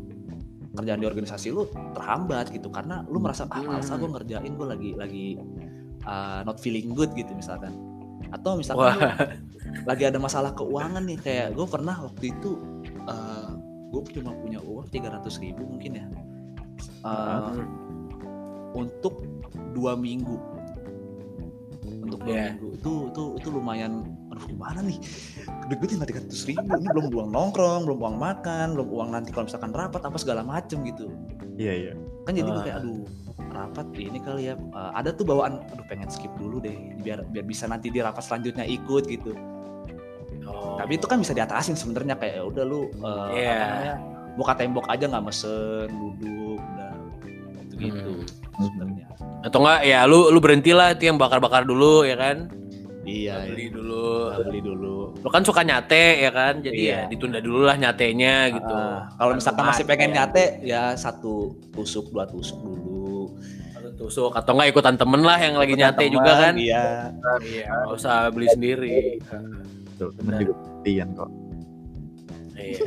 [0.74, 2.74] kerjaan di organisasi lu terhambat gitu.
[2.74, 5.26] Karena lu merasa ah malas ah gue ngerjain gue lagi lagi
[6.10, 7.78] uh, not feeling good gitu misalkan.
[8.34, 9.06] Atau misalkan lu
[9.90, 12.58] lagi ada masalah keuangan nih kayak gue pernah waktu itu
[13.94, 16.06] gue cuma punya uang 300 ribu mungkin ya.
[17.06, 17.64] Uh, Hmm.
[18.76, 19.24] untuk
[19.72, 20.36] dua minggu
[22.06, 22.46] untuk dua Iya.
[22.54, 23.94] minggu itu itu itu lumayan
[24.30, 24.98] aduh gimana nih
[25.66, 26.34] duit gue tinggal tiga ribu
[26.72, 30.42] ini belum uang nongkrong belum uang makan belum uang nanti kalau misalkan rapat apa segala
[30.42, 31.10] macem gitu
[31.56, 31.92] Iya iya.
[32.24, 32.64] kan jadi gue Ah.
[32.64, 33.02] kayak aduh
[33.50, 37.44] rapat ini kali ya Uh, ada tuh bawaan aduh pengen skip dulu deh biar biar
[37.44, 39.32] bisa nanti di rapat selanjutnya ikut gitu
[40.46, 40.78] Oh.
[40.78, 43.50] tapi itu kan bisa diatasin sebenarnya kayak ya udah lu uh, Iya.
[43.50, 43.96] apa namanya
[44.36, 46.60] buka tembok aja nggak mesen duduk
[47.76, 48.66] udah gitu gitu Hmm.
[48.66, 49.06] sebenarnya
[49.44, 52.48] atau enggak ya lu lu berhentilah itu yang bakar-bakar dulu ya kan?
[53.06, 53.76] iya beli iya.
[53.76, 54.08] dulu.
[54.32, 56.54] Nggak beli dulu Lu kan suka nyate ya kan?
[56.58, 57.06] Jadi Iya.
[57.06, 58.74] ya ditunda dulu lah nyatenya gitu.
[58.74, 63.30] Ah, kalau misalkan masih pengen nyate ya satu tusuk dua tusuk dulu
[63.78, 66.54] Atau tusuk atau enggak ikutan temen lah yang lagi Ikutan nyate teman, juga kan?
[66.58, 66.86] iya
[67.46, 68.98] Iya, nggak usah beli sendiri.
[69.96, 71.30] Tuh, temen juga pengertian kok.
[72.56, 72.80] Iya.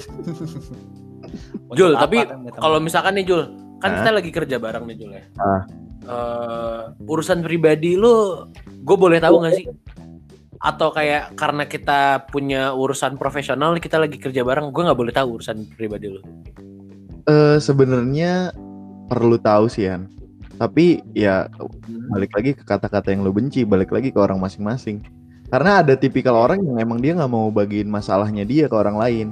[1.78, 2.42] Jul, tapi kan?
[2.56, 3.42] Kalau misalkan nih Jul,
[3.78, 3.96] kan Hah?
[4.02, 5.24] kita lagi kerja bareng nih Jul ya.
[5.38, 5.62] Ah.
[6.08, 9.66] Eh, urusan pribadi lu, gue boleh tahu nggak sih?
[10.58, 15.36] Atau kayak karena kita punya urusan profesional, kita lagi kerja bareng, gue nggak boleh tahu
[15.36, 16.24] urusan pribadi lu.
[17.28, 18.56] Eh sebenarnya
[19.12, 20.08] perlu tahu sih Yan.
[20.56, 21.46] Tapi ya
[22.10, 25.04] balik lagi ke kata-kata yang lo benci, balik lagi ke orang masing-masing.
[25.52, 29.28] Karena ada tipikal orang yang emang dia nggak mau bagiin masalahnya dia ke orang lain.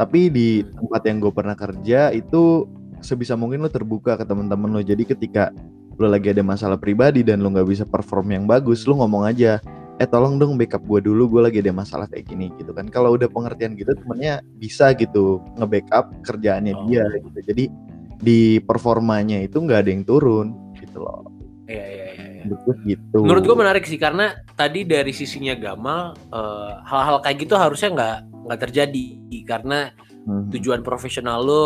[0.00, 2.64] Tapi di tempat yang gue pernah kerja itu
[3.00, 4.80] sebisa mungkin lo terbuka ke teman-teman lo.
[4.80, 5.50] Jadi ketika
[5.94, 9.58] lo lagi ada masalah pribadi dan lo nggak bisa perform yang bagus, lo ngomong aja.
[9.98, 13.18] eh tolong dong backup gue dulu gue lagi ada masalah kayak gini gitu kan kalau
[13.18, 16.86] udah pengertian gitu temennya bisa gitu nge-backup kerjaannya Oh.
[16.86, 17.64] dia gitu jadi
[18.22, 21.26] di performanya itu nggak ada yang turun gitu loh
[21.66, 22.26] Iya iya iya.
[22.30, 22.42] iya.
[22.46, 27.58] gue gitu Menurut gue menarik sih karena tadi dari sisinya Gamal eh, hal-hal kayak gitu
[27.58, 29.06] harusnya nggak nggak terjadi
[29.50, 29.90] karena
[30.30, 30.46] Hmm.
[30.54, 31.64] tujuan profesional lo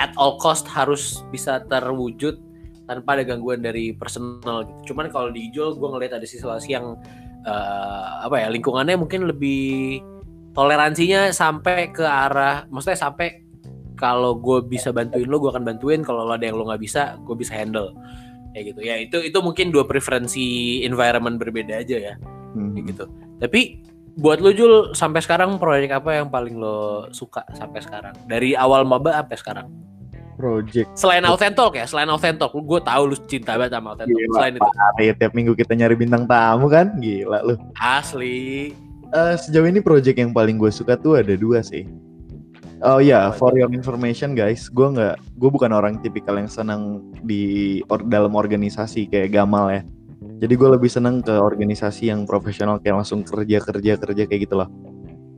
[0.00, 2.40] at all cost harus bisa terwujud
[2.88, 4.92] tanpa ada gangguan dari personal gitu.
[4.92, 6.96] Cuman kalau di Ijol gue ngeliat ada situasi yang
[7.44, 10.02] eh, apa ya lingkungannya mungkin lebih
[10.56, 13.46] toleransinya sampai ke arah maksudnya sampai
[13.94, 16.00] kalau gue bisa bantuin lo gue akan bantuin.
[16.00, 17.94] Kalau lo ada yang lo nggak bisa gue bisa handle.
[18.56, 18.80] Kayak gitu.
[18.82, 22.14] Ya itu itu mungkin dua preferensi environment berbeda aja ya.
[22.56, 22.74] Hmm.
[22.74, 23.04] kayak gitu.
[23.38, 23.60] Tapi
[24.18, 28.16] buat lo Jul sampai sekarang proyek apa yang paling lo suka sampai sekarang?
[28.26, 29.89] Dari awal maba sampai sekarang
[30.40, 30.88] project.
[30.96, 34.70] Selain Authentalk ya selain Authentalk gue tahu lu cinta banget sama Authentalk Gila, selain itu.
[34.72, 36.96] Hari tiap minggu kita nyari bintang tamu kan?
[36.96, 37.54] Gila lu.
[37.76, 38.72] Asli.
[39.12, 41.84] Eh, sejauh ini project yang paling gue suka tuh ada dua sih.
[42.80, 44.72] Oh ya Apa for your information guys.
[44.72, 49.82] Gue nggak gue bukan orang tipikal yang senang di or- dalam organisasi kayak Gamal ya.
[50.40, 54.56] Jadi gue lebih seneng ke organisasi yang profesional kayak langsung kerja kerja kerja kayak gitu
[54.56, 54.68] loh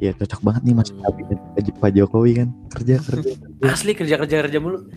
[0.03, 0.91] ya cocok banget nih mas.
[0.91, 1.07] Hmm.
[1.07, 1.39] kabinet
[1.79, 2.49] Pak- Jokowi kan.
[2.75, 3.31] Kerja kerja
[3.63, 4.83] asli kerja kerja kerja mulu.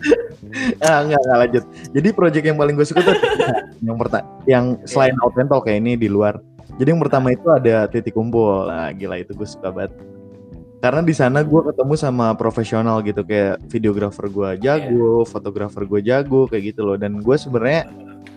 [0.84, 1.64] Ah enggak enggak lanjut.
[1.96, 3.16] Jadi project yang paling gue suka tuh
[3.86, 6.38] yang pertama yang selain Outentol kayak ini di luar.
[6.76, 8.68] Jadi yang pertama itu ada titik kumpul.
[8.68, 9.94] Nah gila itu gue suka banget.
[10.76, 16.44] Karena di sana gue ketemu sama profesional gitu kayak videografer gue jago fotografer gue jago
[16.46, 17.00] kayak gitu loh.
[17.00, 17.88] Dan gue sebenarnya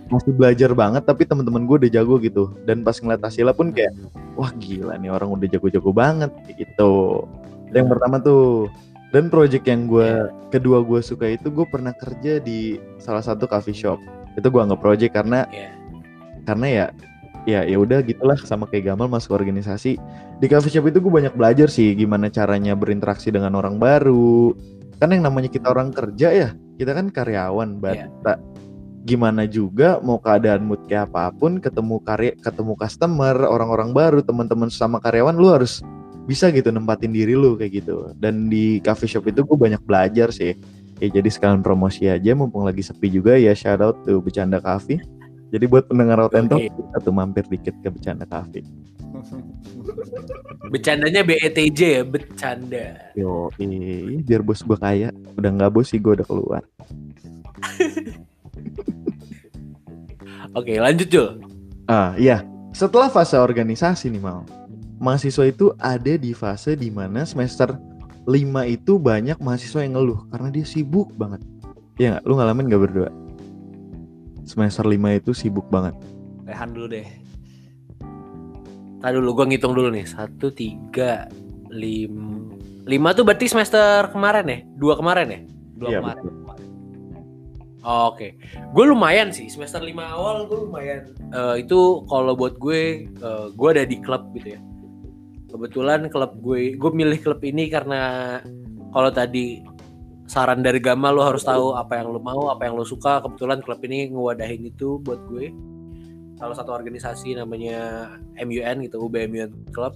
[0.09, 2.53] masih belajar banget tapi teman-teman gue udah jago gitu.
[2.65, 3.93] Dan pas ngeliat hasilnya pun kayak
[4.33, 7.25] wah gila nih orang udah jago-jago banget gitu.
[7.69, 8.67] Itu yang pertama tuh.
[9.09, 13.73] Dan project yang gue kedua gue suka itu gue pernah kerja di salah satu coffee
[13.73, 13.97] shop.
[14.37, 15.71] Itu gue nggak project karena Iya.
[16.45, 16.85] karena ya
[17.45, 19.97] ya ya udah gitulah sama kayak Gamal masuk organisasi.
[20.41, 24.53] Di coffee shop itu gue banyak belajar sih gimana caranya berinteraksi dengan orang baru.
[25.01, 26.49] Kan yang namanya kita orang kerja ya
[26.79, 28.39] kita kan karyawan bata
[29.09, 34.69] gimana juga mau keadaan mood kayak apa pun ketemu karya ketemu customer orang-orang baru teman-teman
[34.69, 35.81] sama karyawan lu harus
[36.29, 38.13] bisa gitu nempatin diri lu kayak gitu.
[38.21, 40.53] Dan di coffee shop itu gue banyak belajar sih.
[41.01, 45.01] Ya jadi sekalian promosi aja mumpung lagi sepi juga ya shout out tuh bercanda cafe.
[45.49, 46.69] Jadi buat pendengar Otento Oke.
[46.69, 48.61] kita tuh mampir dikit ke bercanda cafe.
[50.69, 53.09] Bercandanya BETJ ya bercanda.
[53.17, 55.09] Yo ih, biar bos gue kaya.
[55.33, 56.61] Udah nggak bos sih gue udah keluar
[60.53, 61.29] oke lanjut Jul
[61.89, 64.45] Ah iya, setelah fase organisasi nih mau,
[65.01, 67.73] mahasiswa itu ada di fase di mana semester
[68.29, 68.29] 5
[68.69, 71.41] itu banyak mahasiswa yang ngeluh karena dia sibuk banget.
[71.97, 72.23] Iya nggak?
[72.29, 73.09] Lu ngalamin nggak berdua?
[74.45, 75.97] Semester 5 itu sibuk banget.
[76.45, 77.09] Rehan dulu deh.
[79.01, 81.25] Tadi dulu gue ngitung dulu nih satu tiga
[81.73, 82.53] lima
[82.85, 85.39] lima tuh berarti semester kemarin ya dua kemarin ya
[85.73, 86.21] Dua Iya, kemarin.
[86.21, 86.33] betul.
[87.79, 88.35] Oh, Oke,
[88.75, 91.15] gue lumayan sih semester 5 awal gue lumayan.
[91.31, 94.59] Eh, itu kalau buat gue, eh, gue ada di klub gitu ya.
[95.47, 98.37] Kebetulan klub gue, gue milih klub ini karena
[98.91, 99.63] kalau tadi
[100.29, 103.23] saran dari Gama lo harus tahu apa yang lo mau, apa yang lo suka.
[103.23, 105.49] Kebetulan klub ini ngewadahin itu buat gue.
[106.37, 109.95] Salah satu organisasi namanya MUN gitu, UBMUN Club.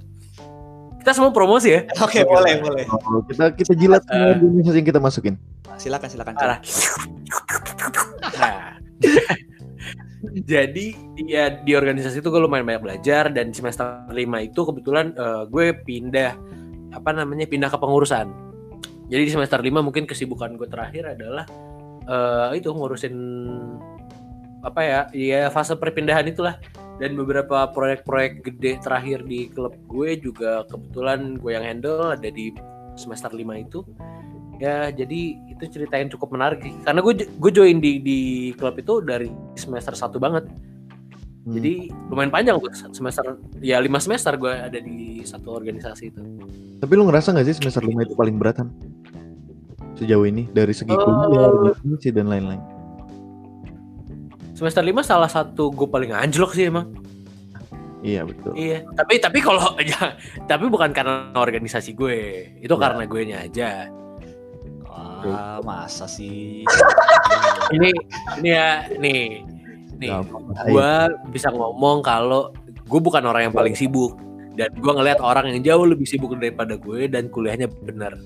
[1.04, 1.84] Kita semua promosi ya.
[1.99, 2.88] Oke, boleh, boleh.
[2.88, 5.36] Oh, kita kita jilat organisasi yang kita masukin.
[5.76, 6.34] Silakan, silakan.
[6.39, 6.64] Nah,
[10.47, 10.86] jadi
[11.28, 14.16] ya di organisasi itu gue lumayan banyak belajar dan semester 5
[14.47, 16.39] itu kebetulan eh, gue pindah
[16.95, 18.32] apa namanya pindah ke pengurusan.
[19.12, 21.43] Jadi di semester 5 mungkin kesibukan gue terakhir adalah
[22.08, 23.16] eh, itu ngurusin
[24.64, 26.56] apa ya ya fase perpindahan itulah
[27.04, 32.56] dan beberapa proyek-proyek gede terakhir di klub gue juga kebetulan gue yang handle ada di
[32.95, 33.84] semester 5 itu
[34.56, 35.20] ya jadi
[35.51, 38.20] itu cerita yang cukup menarik karena gue gue join di di
[38.56, 39.28] klub itu dari
[39.60, 40.47] semester satu banget
[41.43, 41.60] Hmm.
[41.60, 46.24] jadi lumayan panjang tuh semester ya lima semester gue ada di satu organisasi itu
[46.80, 48.72] Tapi lu ngerasa nggak sih semester 5 itu paling berat Han?
[49.99, 50.95] Sejauh ini dari segi Eh.
[50.95, 52.64] kuliah, diskusi dan lain-lain.
[54.54, 56.89] Semester lima salah satu gue paling anjlok sih emang
[58.04, 58.51] Iya betul.
[58.54, 62.18] iya tapi tapi kalau ya, tapi bukan karena organisasi gue
[62.60, 62.82] itu Ya.
[62.82, 63.70] karena gue nya aja
[65.24, 66.68] Wah, masa sih?
[67.76, 67.95] ini
[68.38, 69.39] ini ya nih
[69.95, 70.43] nih Gampang.
[70.68, 70.91] gue
[71.32, 72.51] bisa ngomong kalau
[72.84, 74.20] gue bukan orang yang paling sibuk
[74.54, 78.20] dan gue ngelihat orang yang jauh lebih sibuk daripada gue dan kuliahnya bener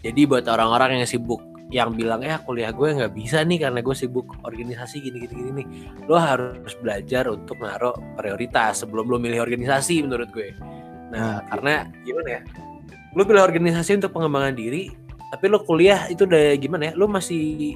[0.00, 1.42] jadi buat orang-orang yang sibuk
[1.74, 5.50] yang bilang ya kuliah gue nggak bisa nih karena gue sibuk organisasi gini gini gini
[5.62, 5.66] nih.
[6.06, 10.54] Lo harus belajar untuk naruh prioritas sebelum lo milih organisasi menurut gue.
[11.10, 12.40] Nah Nah, karena gimana ya?
[13.16, 14.92] Lo pilih organisasi untuk pengembangan diri
[15.26, 16.92] tapi lo kuliah itu udah gimana ya?
[16.94, 17.74] Lo masih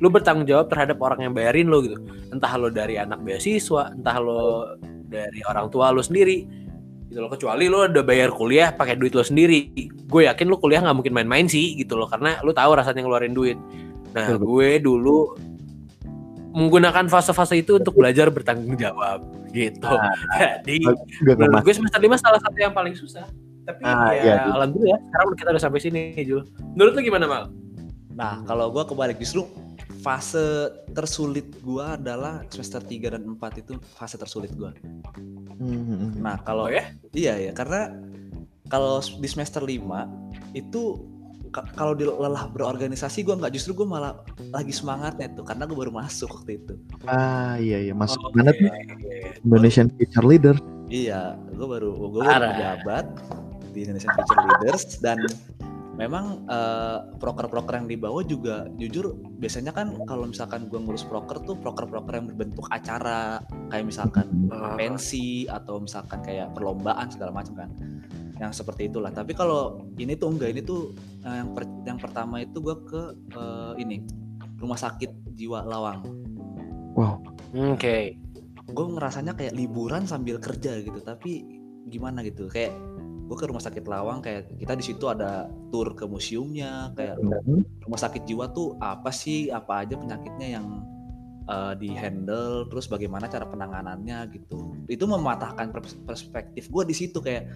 [0.00, 1.96] lo bertanggung jawab terhadap orang yang bayarin lo gitu.
[2.32, 4.76] Entah lo dari anak beasiswa entah lo
[5.06, 6.65] dari orang tua lo sendiri
[7.06, 9.70] gitu loh kecuali lo udah bayar kuliah pakai duit lo sendiri.
[10.10, 13.34] Gue yakin lo kuliah nggak mungkin main-main sih gitu loh karena lo tahu rasanya ngeluarin
[13.34, 13.58] duit.
[14.12, 15.38] Nah gue dulu
[16.56, 19.20] menggunakan fase-fase itu untuk belajar bertanggung jawab
[19.52, 19.84] gitu.
[19.84, 20.88] Nah, jadi
[21.36, 23.28] menurut gue semester 5 salah satu yang paling susah.
[23.66, 24.54] Tapi Ah, ya iya, iya.
[24.54, 26.46] alhamdulillah sekarang kita udah sampai sini Jul.
[26.78, 27.44] Menurut lo gimana mal?
[28.14, 29.44] Nah, kalau gua kebalik justru
[30.06, 34.70] fase tersulit gua adalah semester 3 dan 4 itu fase tersulit gua.
[35.58, 36.94] Hmm, Nah, kalau Oh ya?
[37.10, 37.90] Iya ya, karena
[38.66, 40.06] kalau di semester 5
[40.52, 41.02] itu
[41.50, 44.12] ka- kalau di lelah berorganisasi gua nggak justru gua malah
[44.52, 46.74] lagi semangatnya tuh karena gua baru masuk waktu itu.
[47.04, 49.14] ah iya iya masuk Oh, mana oke, tuh oke.
[49.42, 53.04] Indonesian Future Leader Iya, gua baru gua baru menjabat
[53.74, 55.18] di Indonesian Future Leaders dan
[55.96, 61.56] memang eh, proker-proker yang dibawa juga jujur biasanya kan kalau misalkan gua ngurus proker tuh
[61.56, 63.40] proker-proker yang berbentuk acara
[63.72, 67.70] kayak misalkan Ah, pensi atau misalkan kayak perlombaan segala macam kan
[68.36, 69.08] yang seperti itulah.
[69.08, 70.92] Tapi kalau ini tuh enggak ini tuh
[71.24, 74.04] eh, yang per- yang pertama itu gua ke eh, ini
[74.60, 76.00] rumah sakit jiwa Lawang.
[76.96, 77.20] Wow.
[77.76, 78.16] Oke.
[78.66, 81.44] Gue ngerasanya kayak liburan sambil kerja gitu tapi
[81.86, 82.74] gimana gitu kayak
[83.26, 87.18] gue ke rumah sakit Lawang kayak kita di situ ada tour ke museumnya kayak
[87.82, 90.66] rumah sakit jiwa tuh apa sih apa aja penyakitnya yang
[91.50, 94.78] uh, di handle terus bagaimana cara penanganannya gitu.
[94.86, 97.50] Itu mematahkan pers- perspektif gue di situ kayak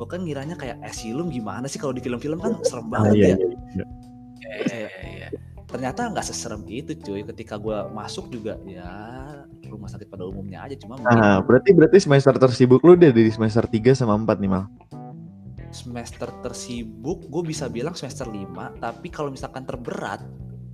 [0.00, 3.28] gue kan ngiranya kayak asylum gimana sih kalau di film-film kan serem Ah, banget iya,
[3.28, 3.36] ya?
[3.36, 3.46] iya,
[3.76, 3.86] iya.
[4.40, 5.28] Iya, iya, iya.
[5.68, 7.22] ternyata nggak seserem itu cuy.
[7.28, 8.88] Ketika gue masuk juga ya
[9.68, 13.30] rumah sakit pada umumnya aja cuma mungkin Ah, berarti berarti semester tersibuk lu udah dari
[13.30, 14.64] semester 3 sama 4 nih mal
[15.70, 20.20] semester tersibuk gue bisa bilang semester 5 tapi kalau misalkan terberat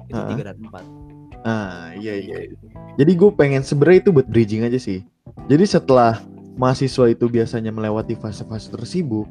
[0.06, 0.16] itu.
[0.16, 1.06] 3 dan 4
[1.42, 2.50] Ah iya iya.
[2.96, 5.06] Jadi gue pengen sebenarnya itu buat bridging aja sih.
[5.46, 6.18] Jadi setelah
[6.58, 9.30] mahasiswa itu biasanya melewati fase-fase tersibuk,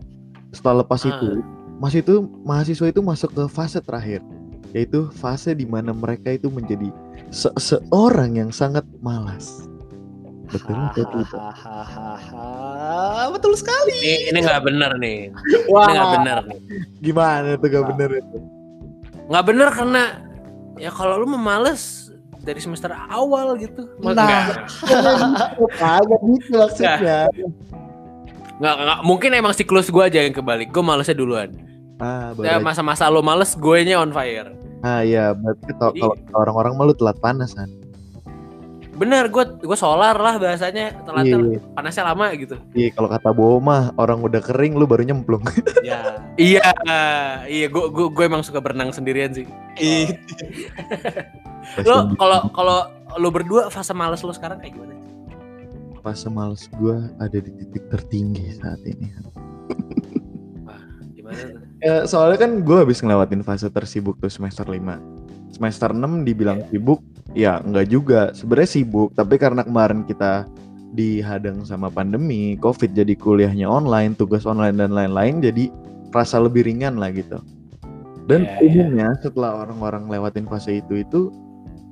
[0.56, 1.12] setelah lepas Ah.
[1.12, 1.44] itu,
[1.76, 4.24] masih itu mahasiswa itu masuk ke fase terakhir,
[4.72, 6.88] yaitu fase di mana mereka itu menjadi
[7.34, 9.68] se- seorang yang sangat malas.
[10.46, 11.06] Betul betul.
[11.16, 11.40] betul.
[13.32, 13.98] Betul sekali.
[13.98, 15.20] Ini ini nggak bener nih.
[15.68, 16.60] Wah, Ini nggak bener nih.
[17.02, 18.38] gimana tuh gak bener itu?
[19.26, 20.04] Nggak bener karena
[20.76, 23.90] ya kalau lu memales dari semester awal gitu.
[24.00, 24.14] Nah.
[24.14, 24.46] Nggak,
[25.98, 27.26] Agak gitu maksudnya.
[28.56, 30.70] nggak, nggak, mungkin emang siklus gue aja yang kebalik.
[30.70, 31.50] Gue malesnya duluan.
[31.96, 34.52] Ah, Ya, masa-masa lo males, gue nya on fire.
[34.84, 35.96] ah iya, berarti kalau
[36.36, 37.66] orang-orang malu telat panas kan.
[38.96, 41.04] Bener, gue gue solar lah bahasanya.
[41.04, 42.56] Telatnya Iya, panasnya lama gitu.
[42.72, 45.44] iya kalau kata Bowo mah orang udah kering lu baru nyemplung.
[45.84, 46.24] ya.
[46.36, 46.64] Iya,
[47.46, 49.44] iya, gue gue gue emang suka berenang sendirian sih.
[49.76, 50.16] Ih,
[51.84, 52.78] Lo kalau kalau
[53.16, 54.94] lo berdua fase males lo sekarang kayak gimana?
[56.00, 59.10] fase males gue ada di titik tertinggi saat ini.
[61.18, 61.62] Gimana tuh?
[61.82, 64.78] Ya, soalnya kan gue habis ngelewatin fase tersibuk tuh semester 5
[65.50, 67.00] Semester 6 dibilang sibuk,
[67.36, 68.32] ya enggak juga.
[68.32, 70.48] Sebenarnya sibuk, tapi karena kemarin kita
[70.96, 75.68] dihadang sama pandemi, covid jadi kuliahnya online, tugas online dan lain-lain, jadi
[76.16, 77.44] rasa lebih ringan lah gitu.
[78.26, 78.66] Dan Iya, iya.
[78.66, 81.30] umumnya setelah orang-orang lewatin fase itu itu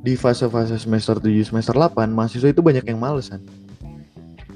[0.02, 3.44] di fase-fase semester 7 semester 8 mahasiswa itu banyak yang malesan.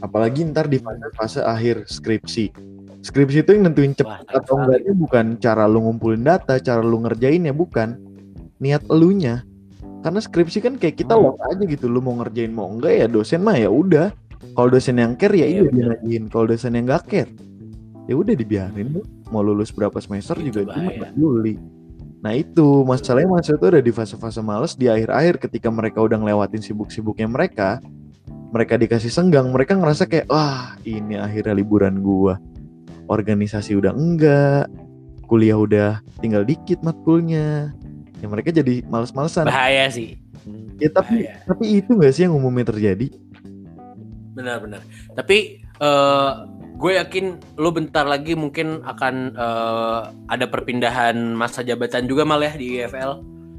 [0.01, 2.49] Apalagi ntar di fase-fase akhir skripsi.
[3.05, 7.05] Skripsi itu yang nentuin Wah, cepat atau enggaknya bukan cara lu ngumpulin data, cara lu
[7.05, 7.95] ngerjainnya bukan
[8.57, 9.45] niat elunya.
[10.01, 11.33] Karena skripsi kan kayak kita Hmm.
[11.33, 14.13] lot aja gitu, lu mau ngerjain mau enggak ya dosen mah ya udah.
[14.53, 15.73] Kalau dosen yang care ya Iya, iya bener.
[15.97, 16.23] dinaikin.
[16.29, 17.31] Kalau dosen yang gak care
[18.07, 19.01] ya udah dibiarin lu.
[19.33, 21.59] Mau lulus berapa semester Itu juga nggak peduli.
[22.23, 26.63] Nah itu masalahnya mahasiswa itu ada di fase-fase males di akhir-akhir ketika mereka udah ngelewatin
[26.63, 27.77] sibuk-sibuknya mereka
[28.49, 32.39] mereka dikasih senggang mereka ngerasa kayak wah ini akhirnya liburan gua
[33.11, 34.65] organisasi udah enggak
[35.27, 37.75] kuliah udah tinggal dikit matkulnya
[38.17, 40.17] ya mereka jadi males-malesan Bahaya sih.
[40.77, 41.43] ya tapi Bahaya.
[41.45, 43.07] tapi itu gak sih yang umumnya terjadi
[44.33, 44.85] Benar-benar.
[45.17, 46.31] Tapi eh,
[46.77, 47.25] gue yakin
[47.57, 49.99] lo bentar lagi mungkin akan eh,
[50.29, 53.11] ada perpindahan masa jabatan juga mal ya di EFL.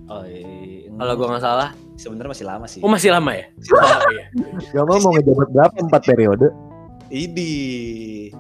[0.07, 0.87] Oh, iya.
[0.95, 1.71] Kalau gue nggak salah.
[1.99, 2.79] sebenarnya masih lama sih.
[2.79, 3.51] Oh masih lama ya?
[3.75, 4.31] Oh, iya.
[4.71, 6.47] Gamal mau ngejabat berapa empat periode
[7.11, 8.31] Idi.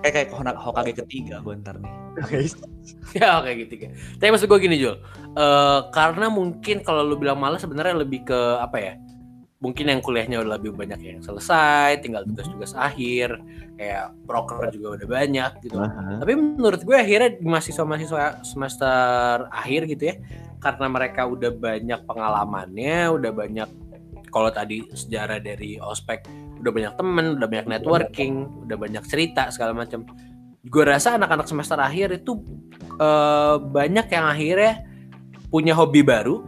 [0.00, 1.92] Kayak kayak Hona- Hokage ketiga gue ntar nih.
[3.20, 3.90] ya kayak gitu kan.
[4.18, 4.96] Tapi maksud gue gini Jul,
[5.30, 8.94] Eh, karena mungkin kalau lu bilang malas sebenarnya lebih ke apa ya?
[9.60, 13.36] Mungkin yang kuliahnya udah lebih banyak yang selesai, tinggal tugas-tugas akhir,
[13.76, 15.76] kayak proker juga udah banyak gitu.
[15.76, 16.16] Aha.
[16.18, 20.14] Tapi menurut gue akhirnya di mahasiswa-mahasiswa semester akhir gitu ya,
[20.64, 23.68] karena mereka udah banyak pengalamannya, udah banyak
[24.32, 26.24] kalau tadi sejarah dari ospek,
[26.60, 28.34] udah banyak temen, udah banyak networking,
[28.68, 30.04] udah banyak cerita segala macam.
[30.60, 32.36] Gue rasa anak-anak semester akhir itu
[33.00, 34.72] eh, banyak yang akhirnya
[35.48, 36.44] punya hobi baru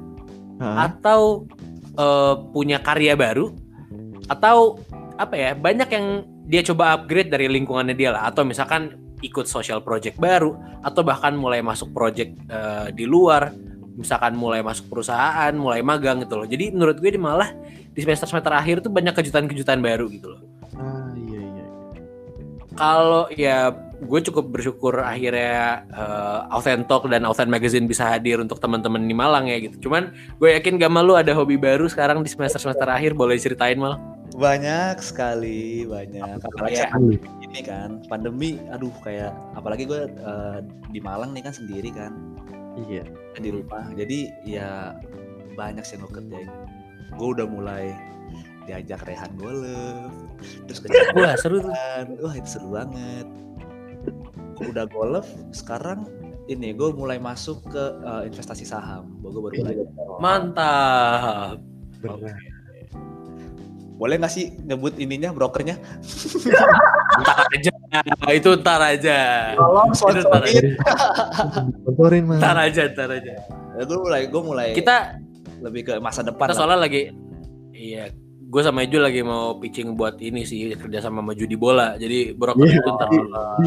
[0.60, 0.92] Hah?
[0.92, 1.48] atau
[1.96, 3.50] eh, punya karya baru
[4.30, 4.78] atau
[5.18, 6.06] apa ya banyak yang
[6.46, 11.34] dia coba upgrade dari lingkungannya dia lah atau misalkan ikut social project baru atau bahkan
[11.34, 13.50] mulai masuk project eh, di luar
[13.96, 17.52] misalkan mulai masuk perusahaan mulai magang gitu loh jadi menurut gue malah
[17.92, 20.40] di semester semester akhir tuh banyak kejutan-kejutan baru gitu loh
[20.72, 21.66] Ah, iya iya.
[22.74, 23.70] kalau ya
[24.02, 29.62] gue cukup bersyukur akhirnya uh, dan Authent Magazine bisa hadir untuk teman-teman di Malang ya
[29.62, 29.86] gitu.
[29.88, 30.10] Cuman
[30.42, 33.94] gue yakin Gamal lu ada hobi baru sekarang di semester-semester akhir boleh ceritain mal.
[34.34, 36.40] Banyak sekali, banyak.
[36.40, 36.88] Apalagi Ya.
[37.46, 40.58] ini kan pandemi, aduh kayak apalagi gue eh,
[40.90, 42.12] di Malang nih kan sendiri kan
[42.90, 43.04] Iya.
[43.38, 43.86] di rumah.
[43.94, 44.96] Jadi ya
[45.54, 46.50] banyak sih yang gue kerjain.
[47.16, 47.92] Gue udah mulai
[48.66, 50.12] diajak Rehan golf,
[50.70, 50.86] terus ke
[51.18, 51.74] Wah seru tuh.
[52.22, 53.26] Wah itu seru banget.
[54.62, 56.06] Udah golf, sekarang
[56.46, 59.10] ini gue mulai masuk ke eh, investasi saham.
[59.22, 59.74] Gue baru mulai.
[60.22, 61.56] Mantap.
[62.02, 62.34] Berat.
[64.02, 65.78] Boleh nggak sih nyebut ininya brokernya?
[67.22, 67.70] Ntar aja.
[68.34, 69.18] itu ntar aja.
[69.54, 70.58] Tolong Itu ntar aja.
[71.86, 72.38] Sponsorin mah.
[72.42, 73.34] Ntar aja, ntar aja.
[73.72, 75.16] gue mulai, gue mulai Kita
[75.62, 76.50] lebih ke masa depan.
[76.50, 77.14] kita soalnya lagi
[77.72, 78.10] iya
[78.44, 82.34] gue sama Eju lagi mau pitching buat ini sih kerja sama sama judi bola jadi
[82.34, 82.76] broker Iya.
[82.76, 83.22] itu ntar Ih,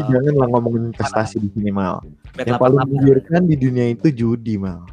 [0.06, 1.98] jangan lah ngomongin investasi di sini mal.
[2.32, 2.86] Bet Yang paling 88.
[2.86, 4.86] menggiurkan di dunia itu judi mal.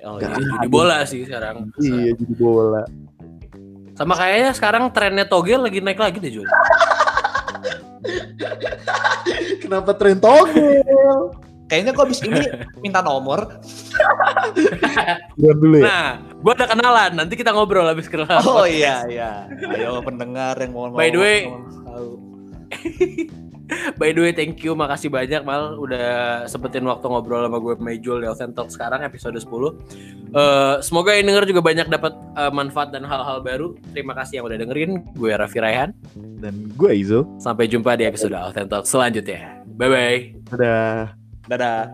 [0.00, 0.48] Oh, Gak iya.
[0.48, 2.82] judi bola sih sekarang Iya judi bola.
[3.94, 6.48] sama kayaknya sekarang trennya togel lagi naik lagi deh Jul
[9.60, 11.32] Kenapa tren togel?
[11.64, 12.40] Kayaknya gue abis ini
[12.84, 13.48] minta nomor.
[15.38, 15.84] Dulu ya.
[15.88, 16.08] Nah,
[16.44, 17.10] gua ada kenalan.
[17.16, 18.44] Nanti kita ngobrol habis kenalan.
[18.44, 19.48] Oh iya iya.
[19.48, 21.48] Ayo pendengar yang mau By the way-
[21.88, 22.10] tahu.
[23.96, 28.20] By the way, thank you, makasih banyak Mal udah sempetin waktu ngobrol sama gue Mejul
[28.20, 29.48] di Talk sekarang episode 10.
[30.34, 33.72] Eh, semoga yang denger juga banyak dapat eh, manfaat dan hal-hal baru.
[33.96, 35.00] Terima kasih yang udah dengerin.
[35.16, 35.96] Gue Raffi Raihan.
[36.44, 37.24] Dan gue Izo.
[37.40, 38.36] Sampai jumpa di episode
[38.68, 39.64] Talk selanjutnya.
[39.80, 40.18] Bye bye.
[40.52, 41.23] Dadah.
[41.48, 41.88] Dadah.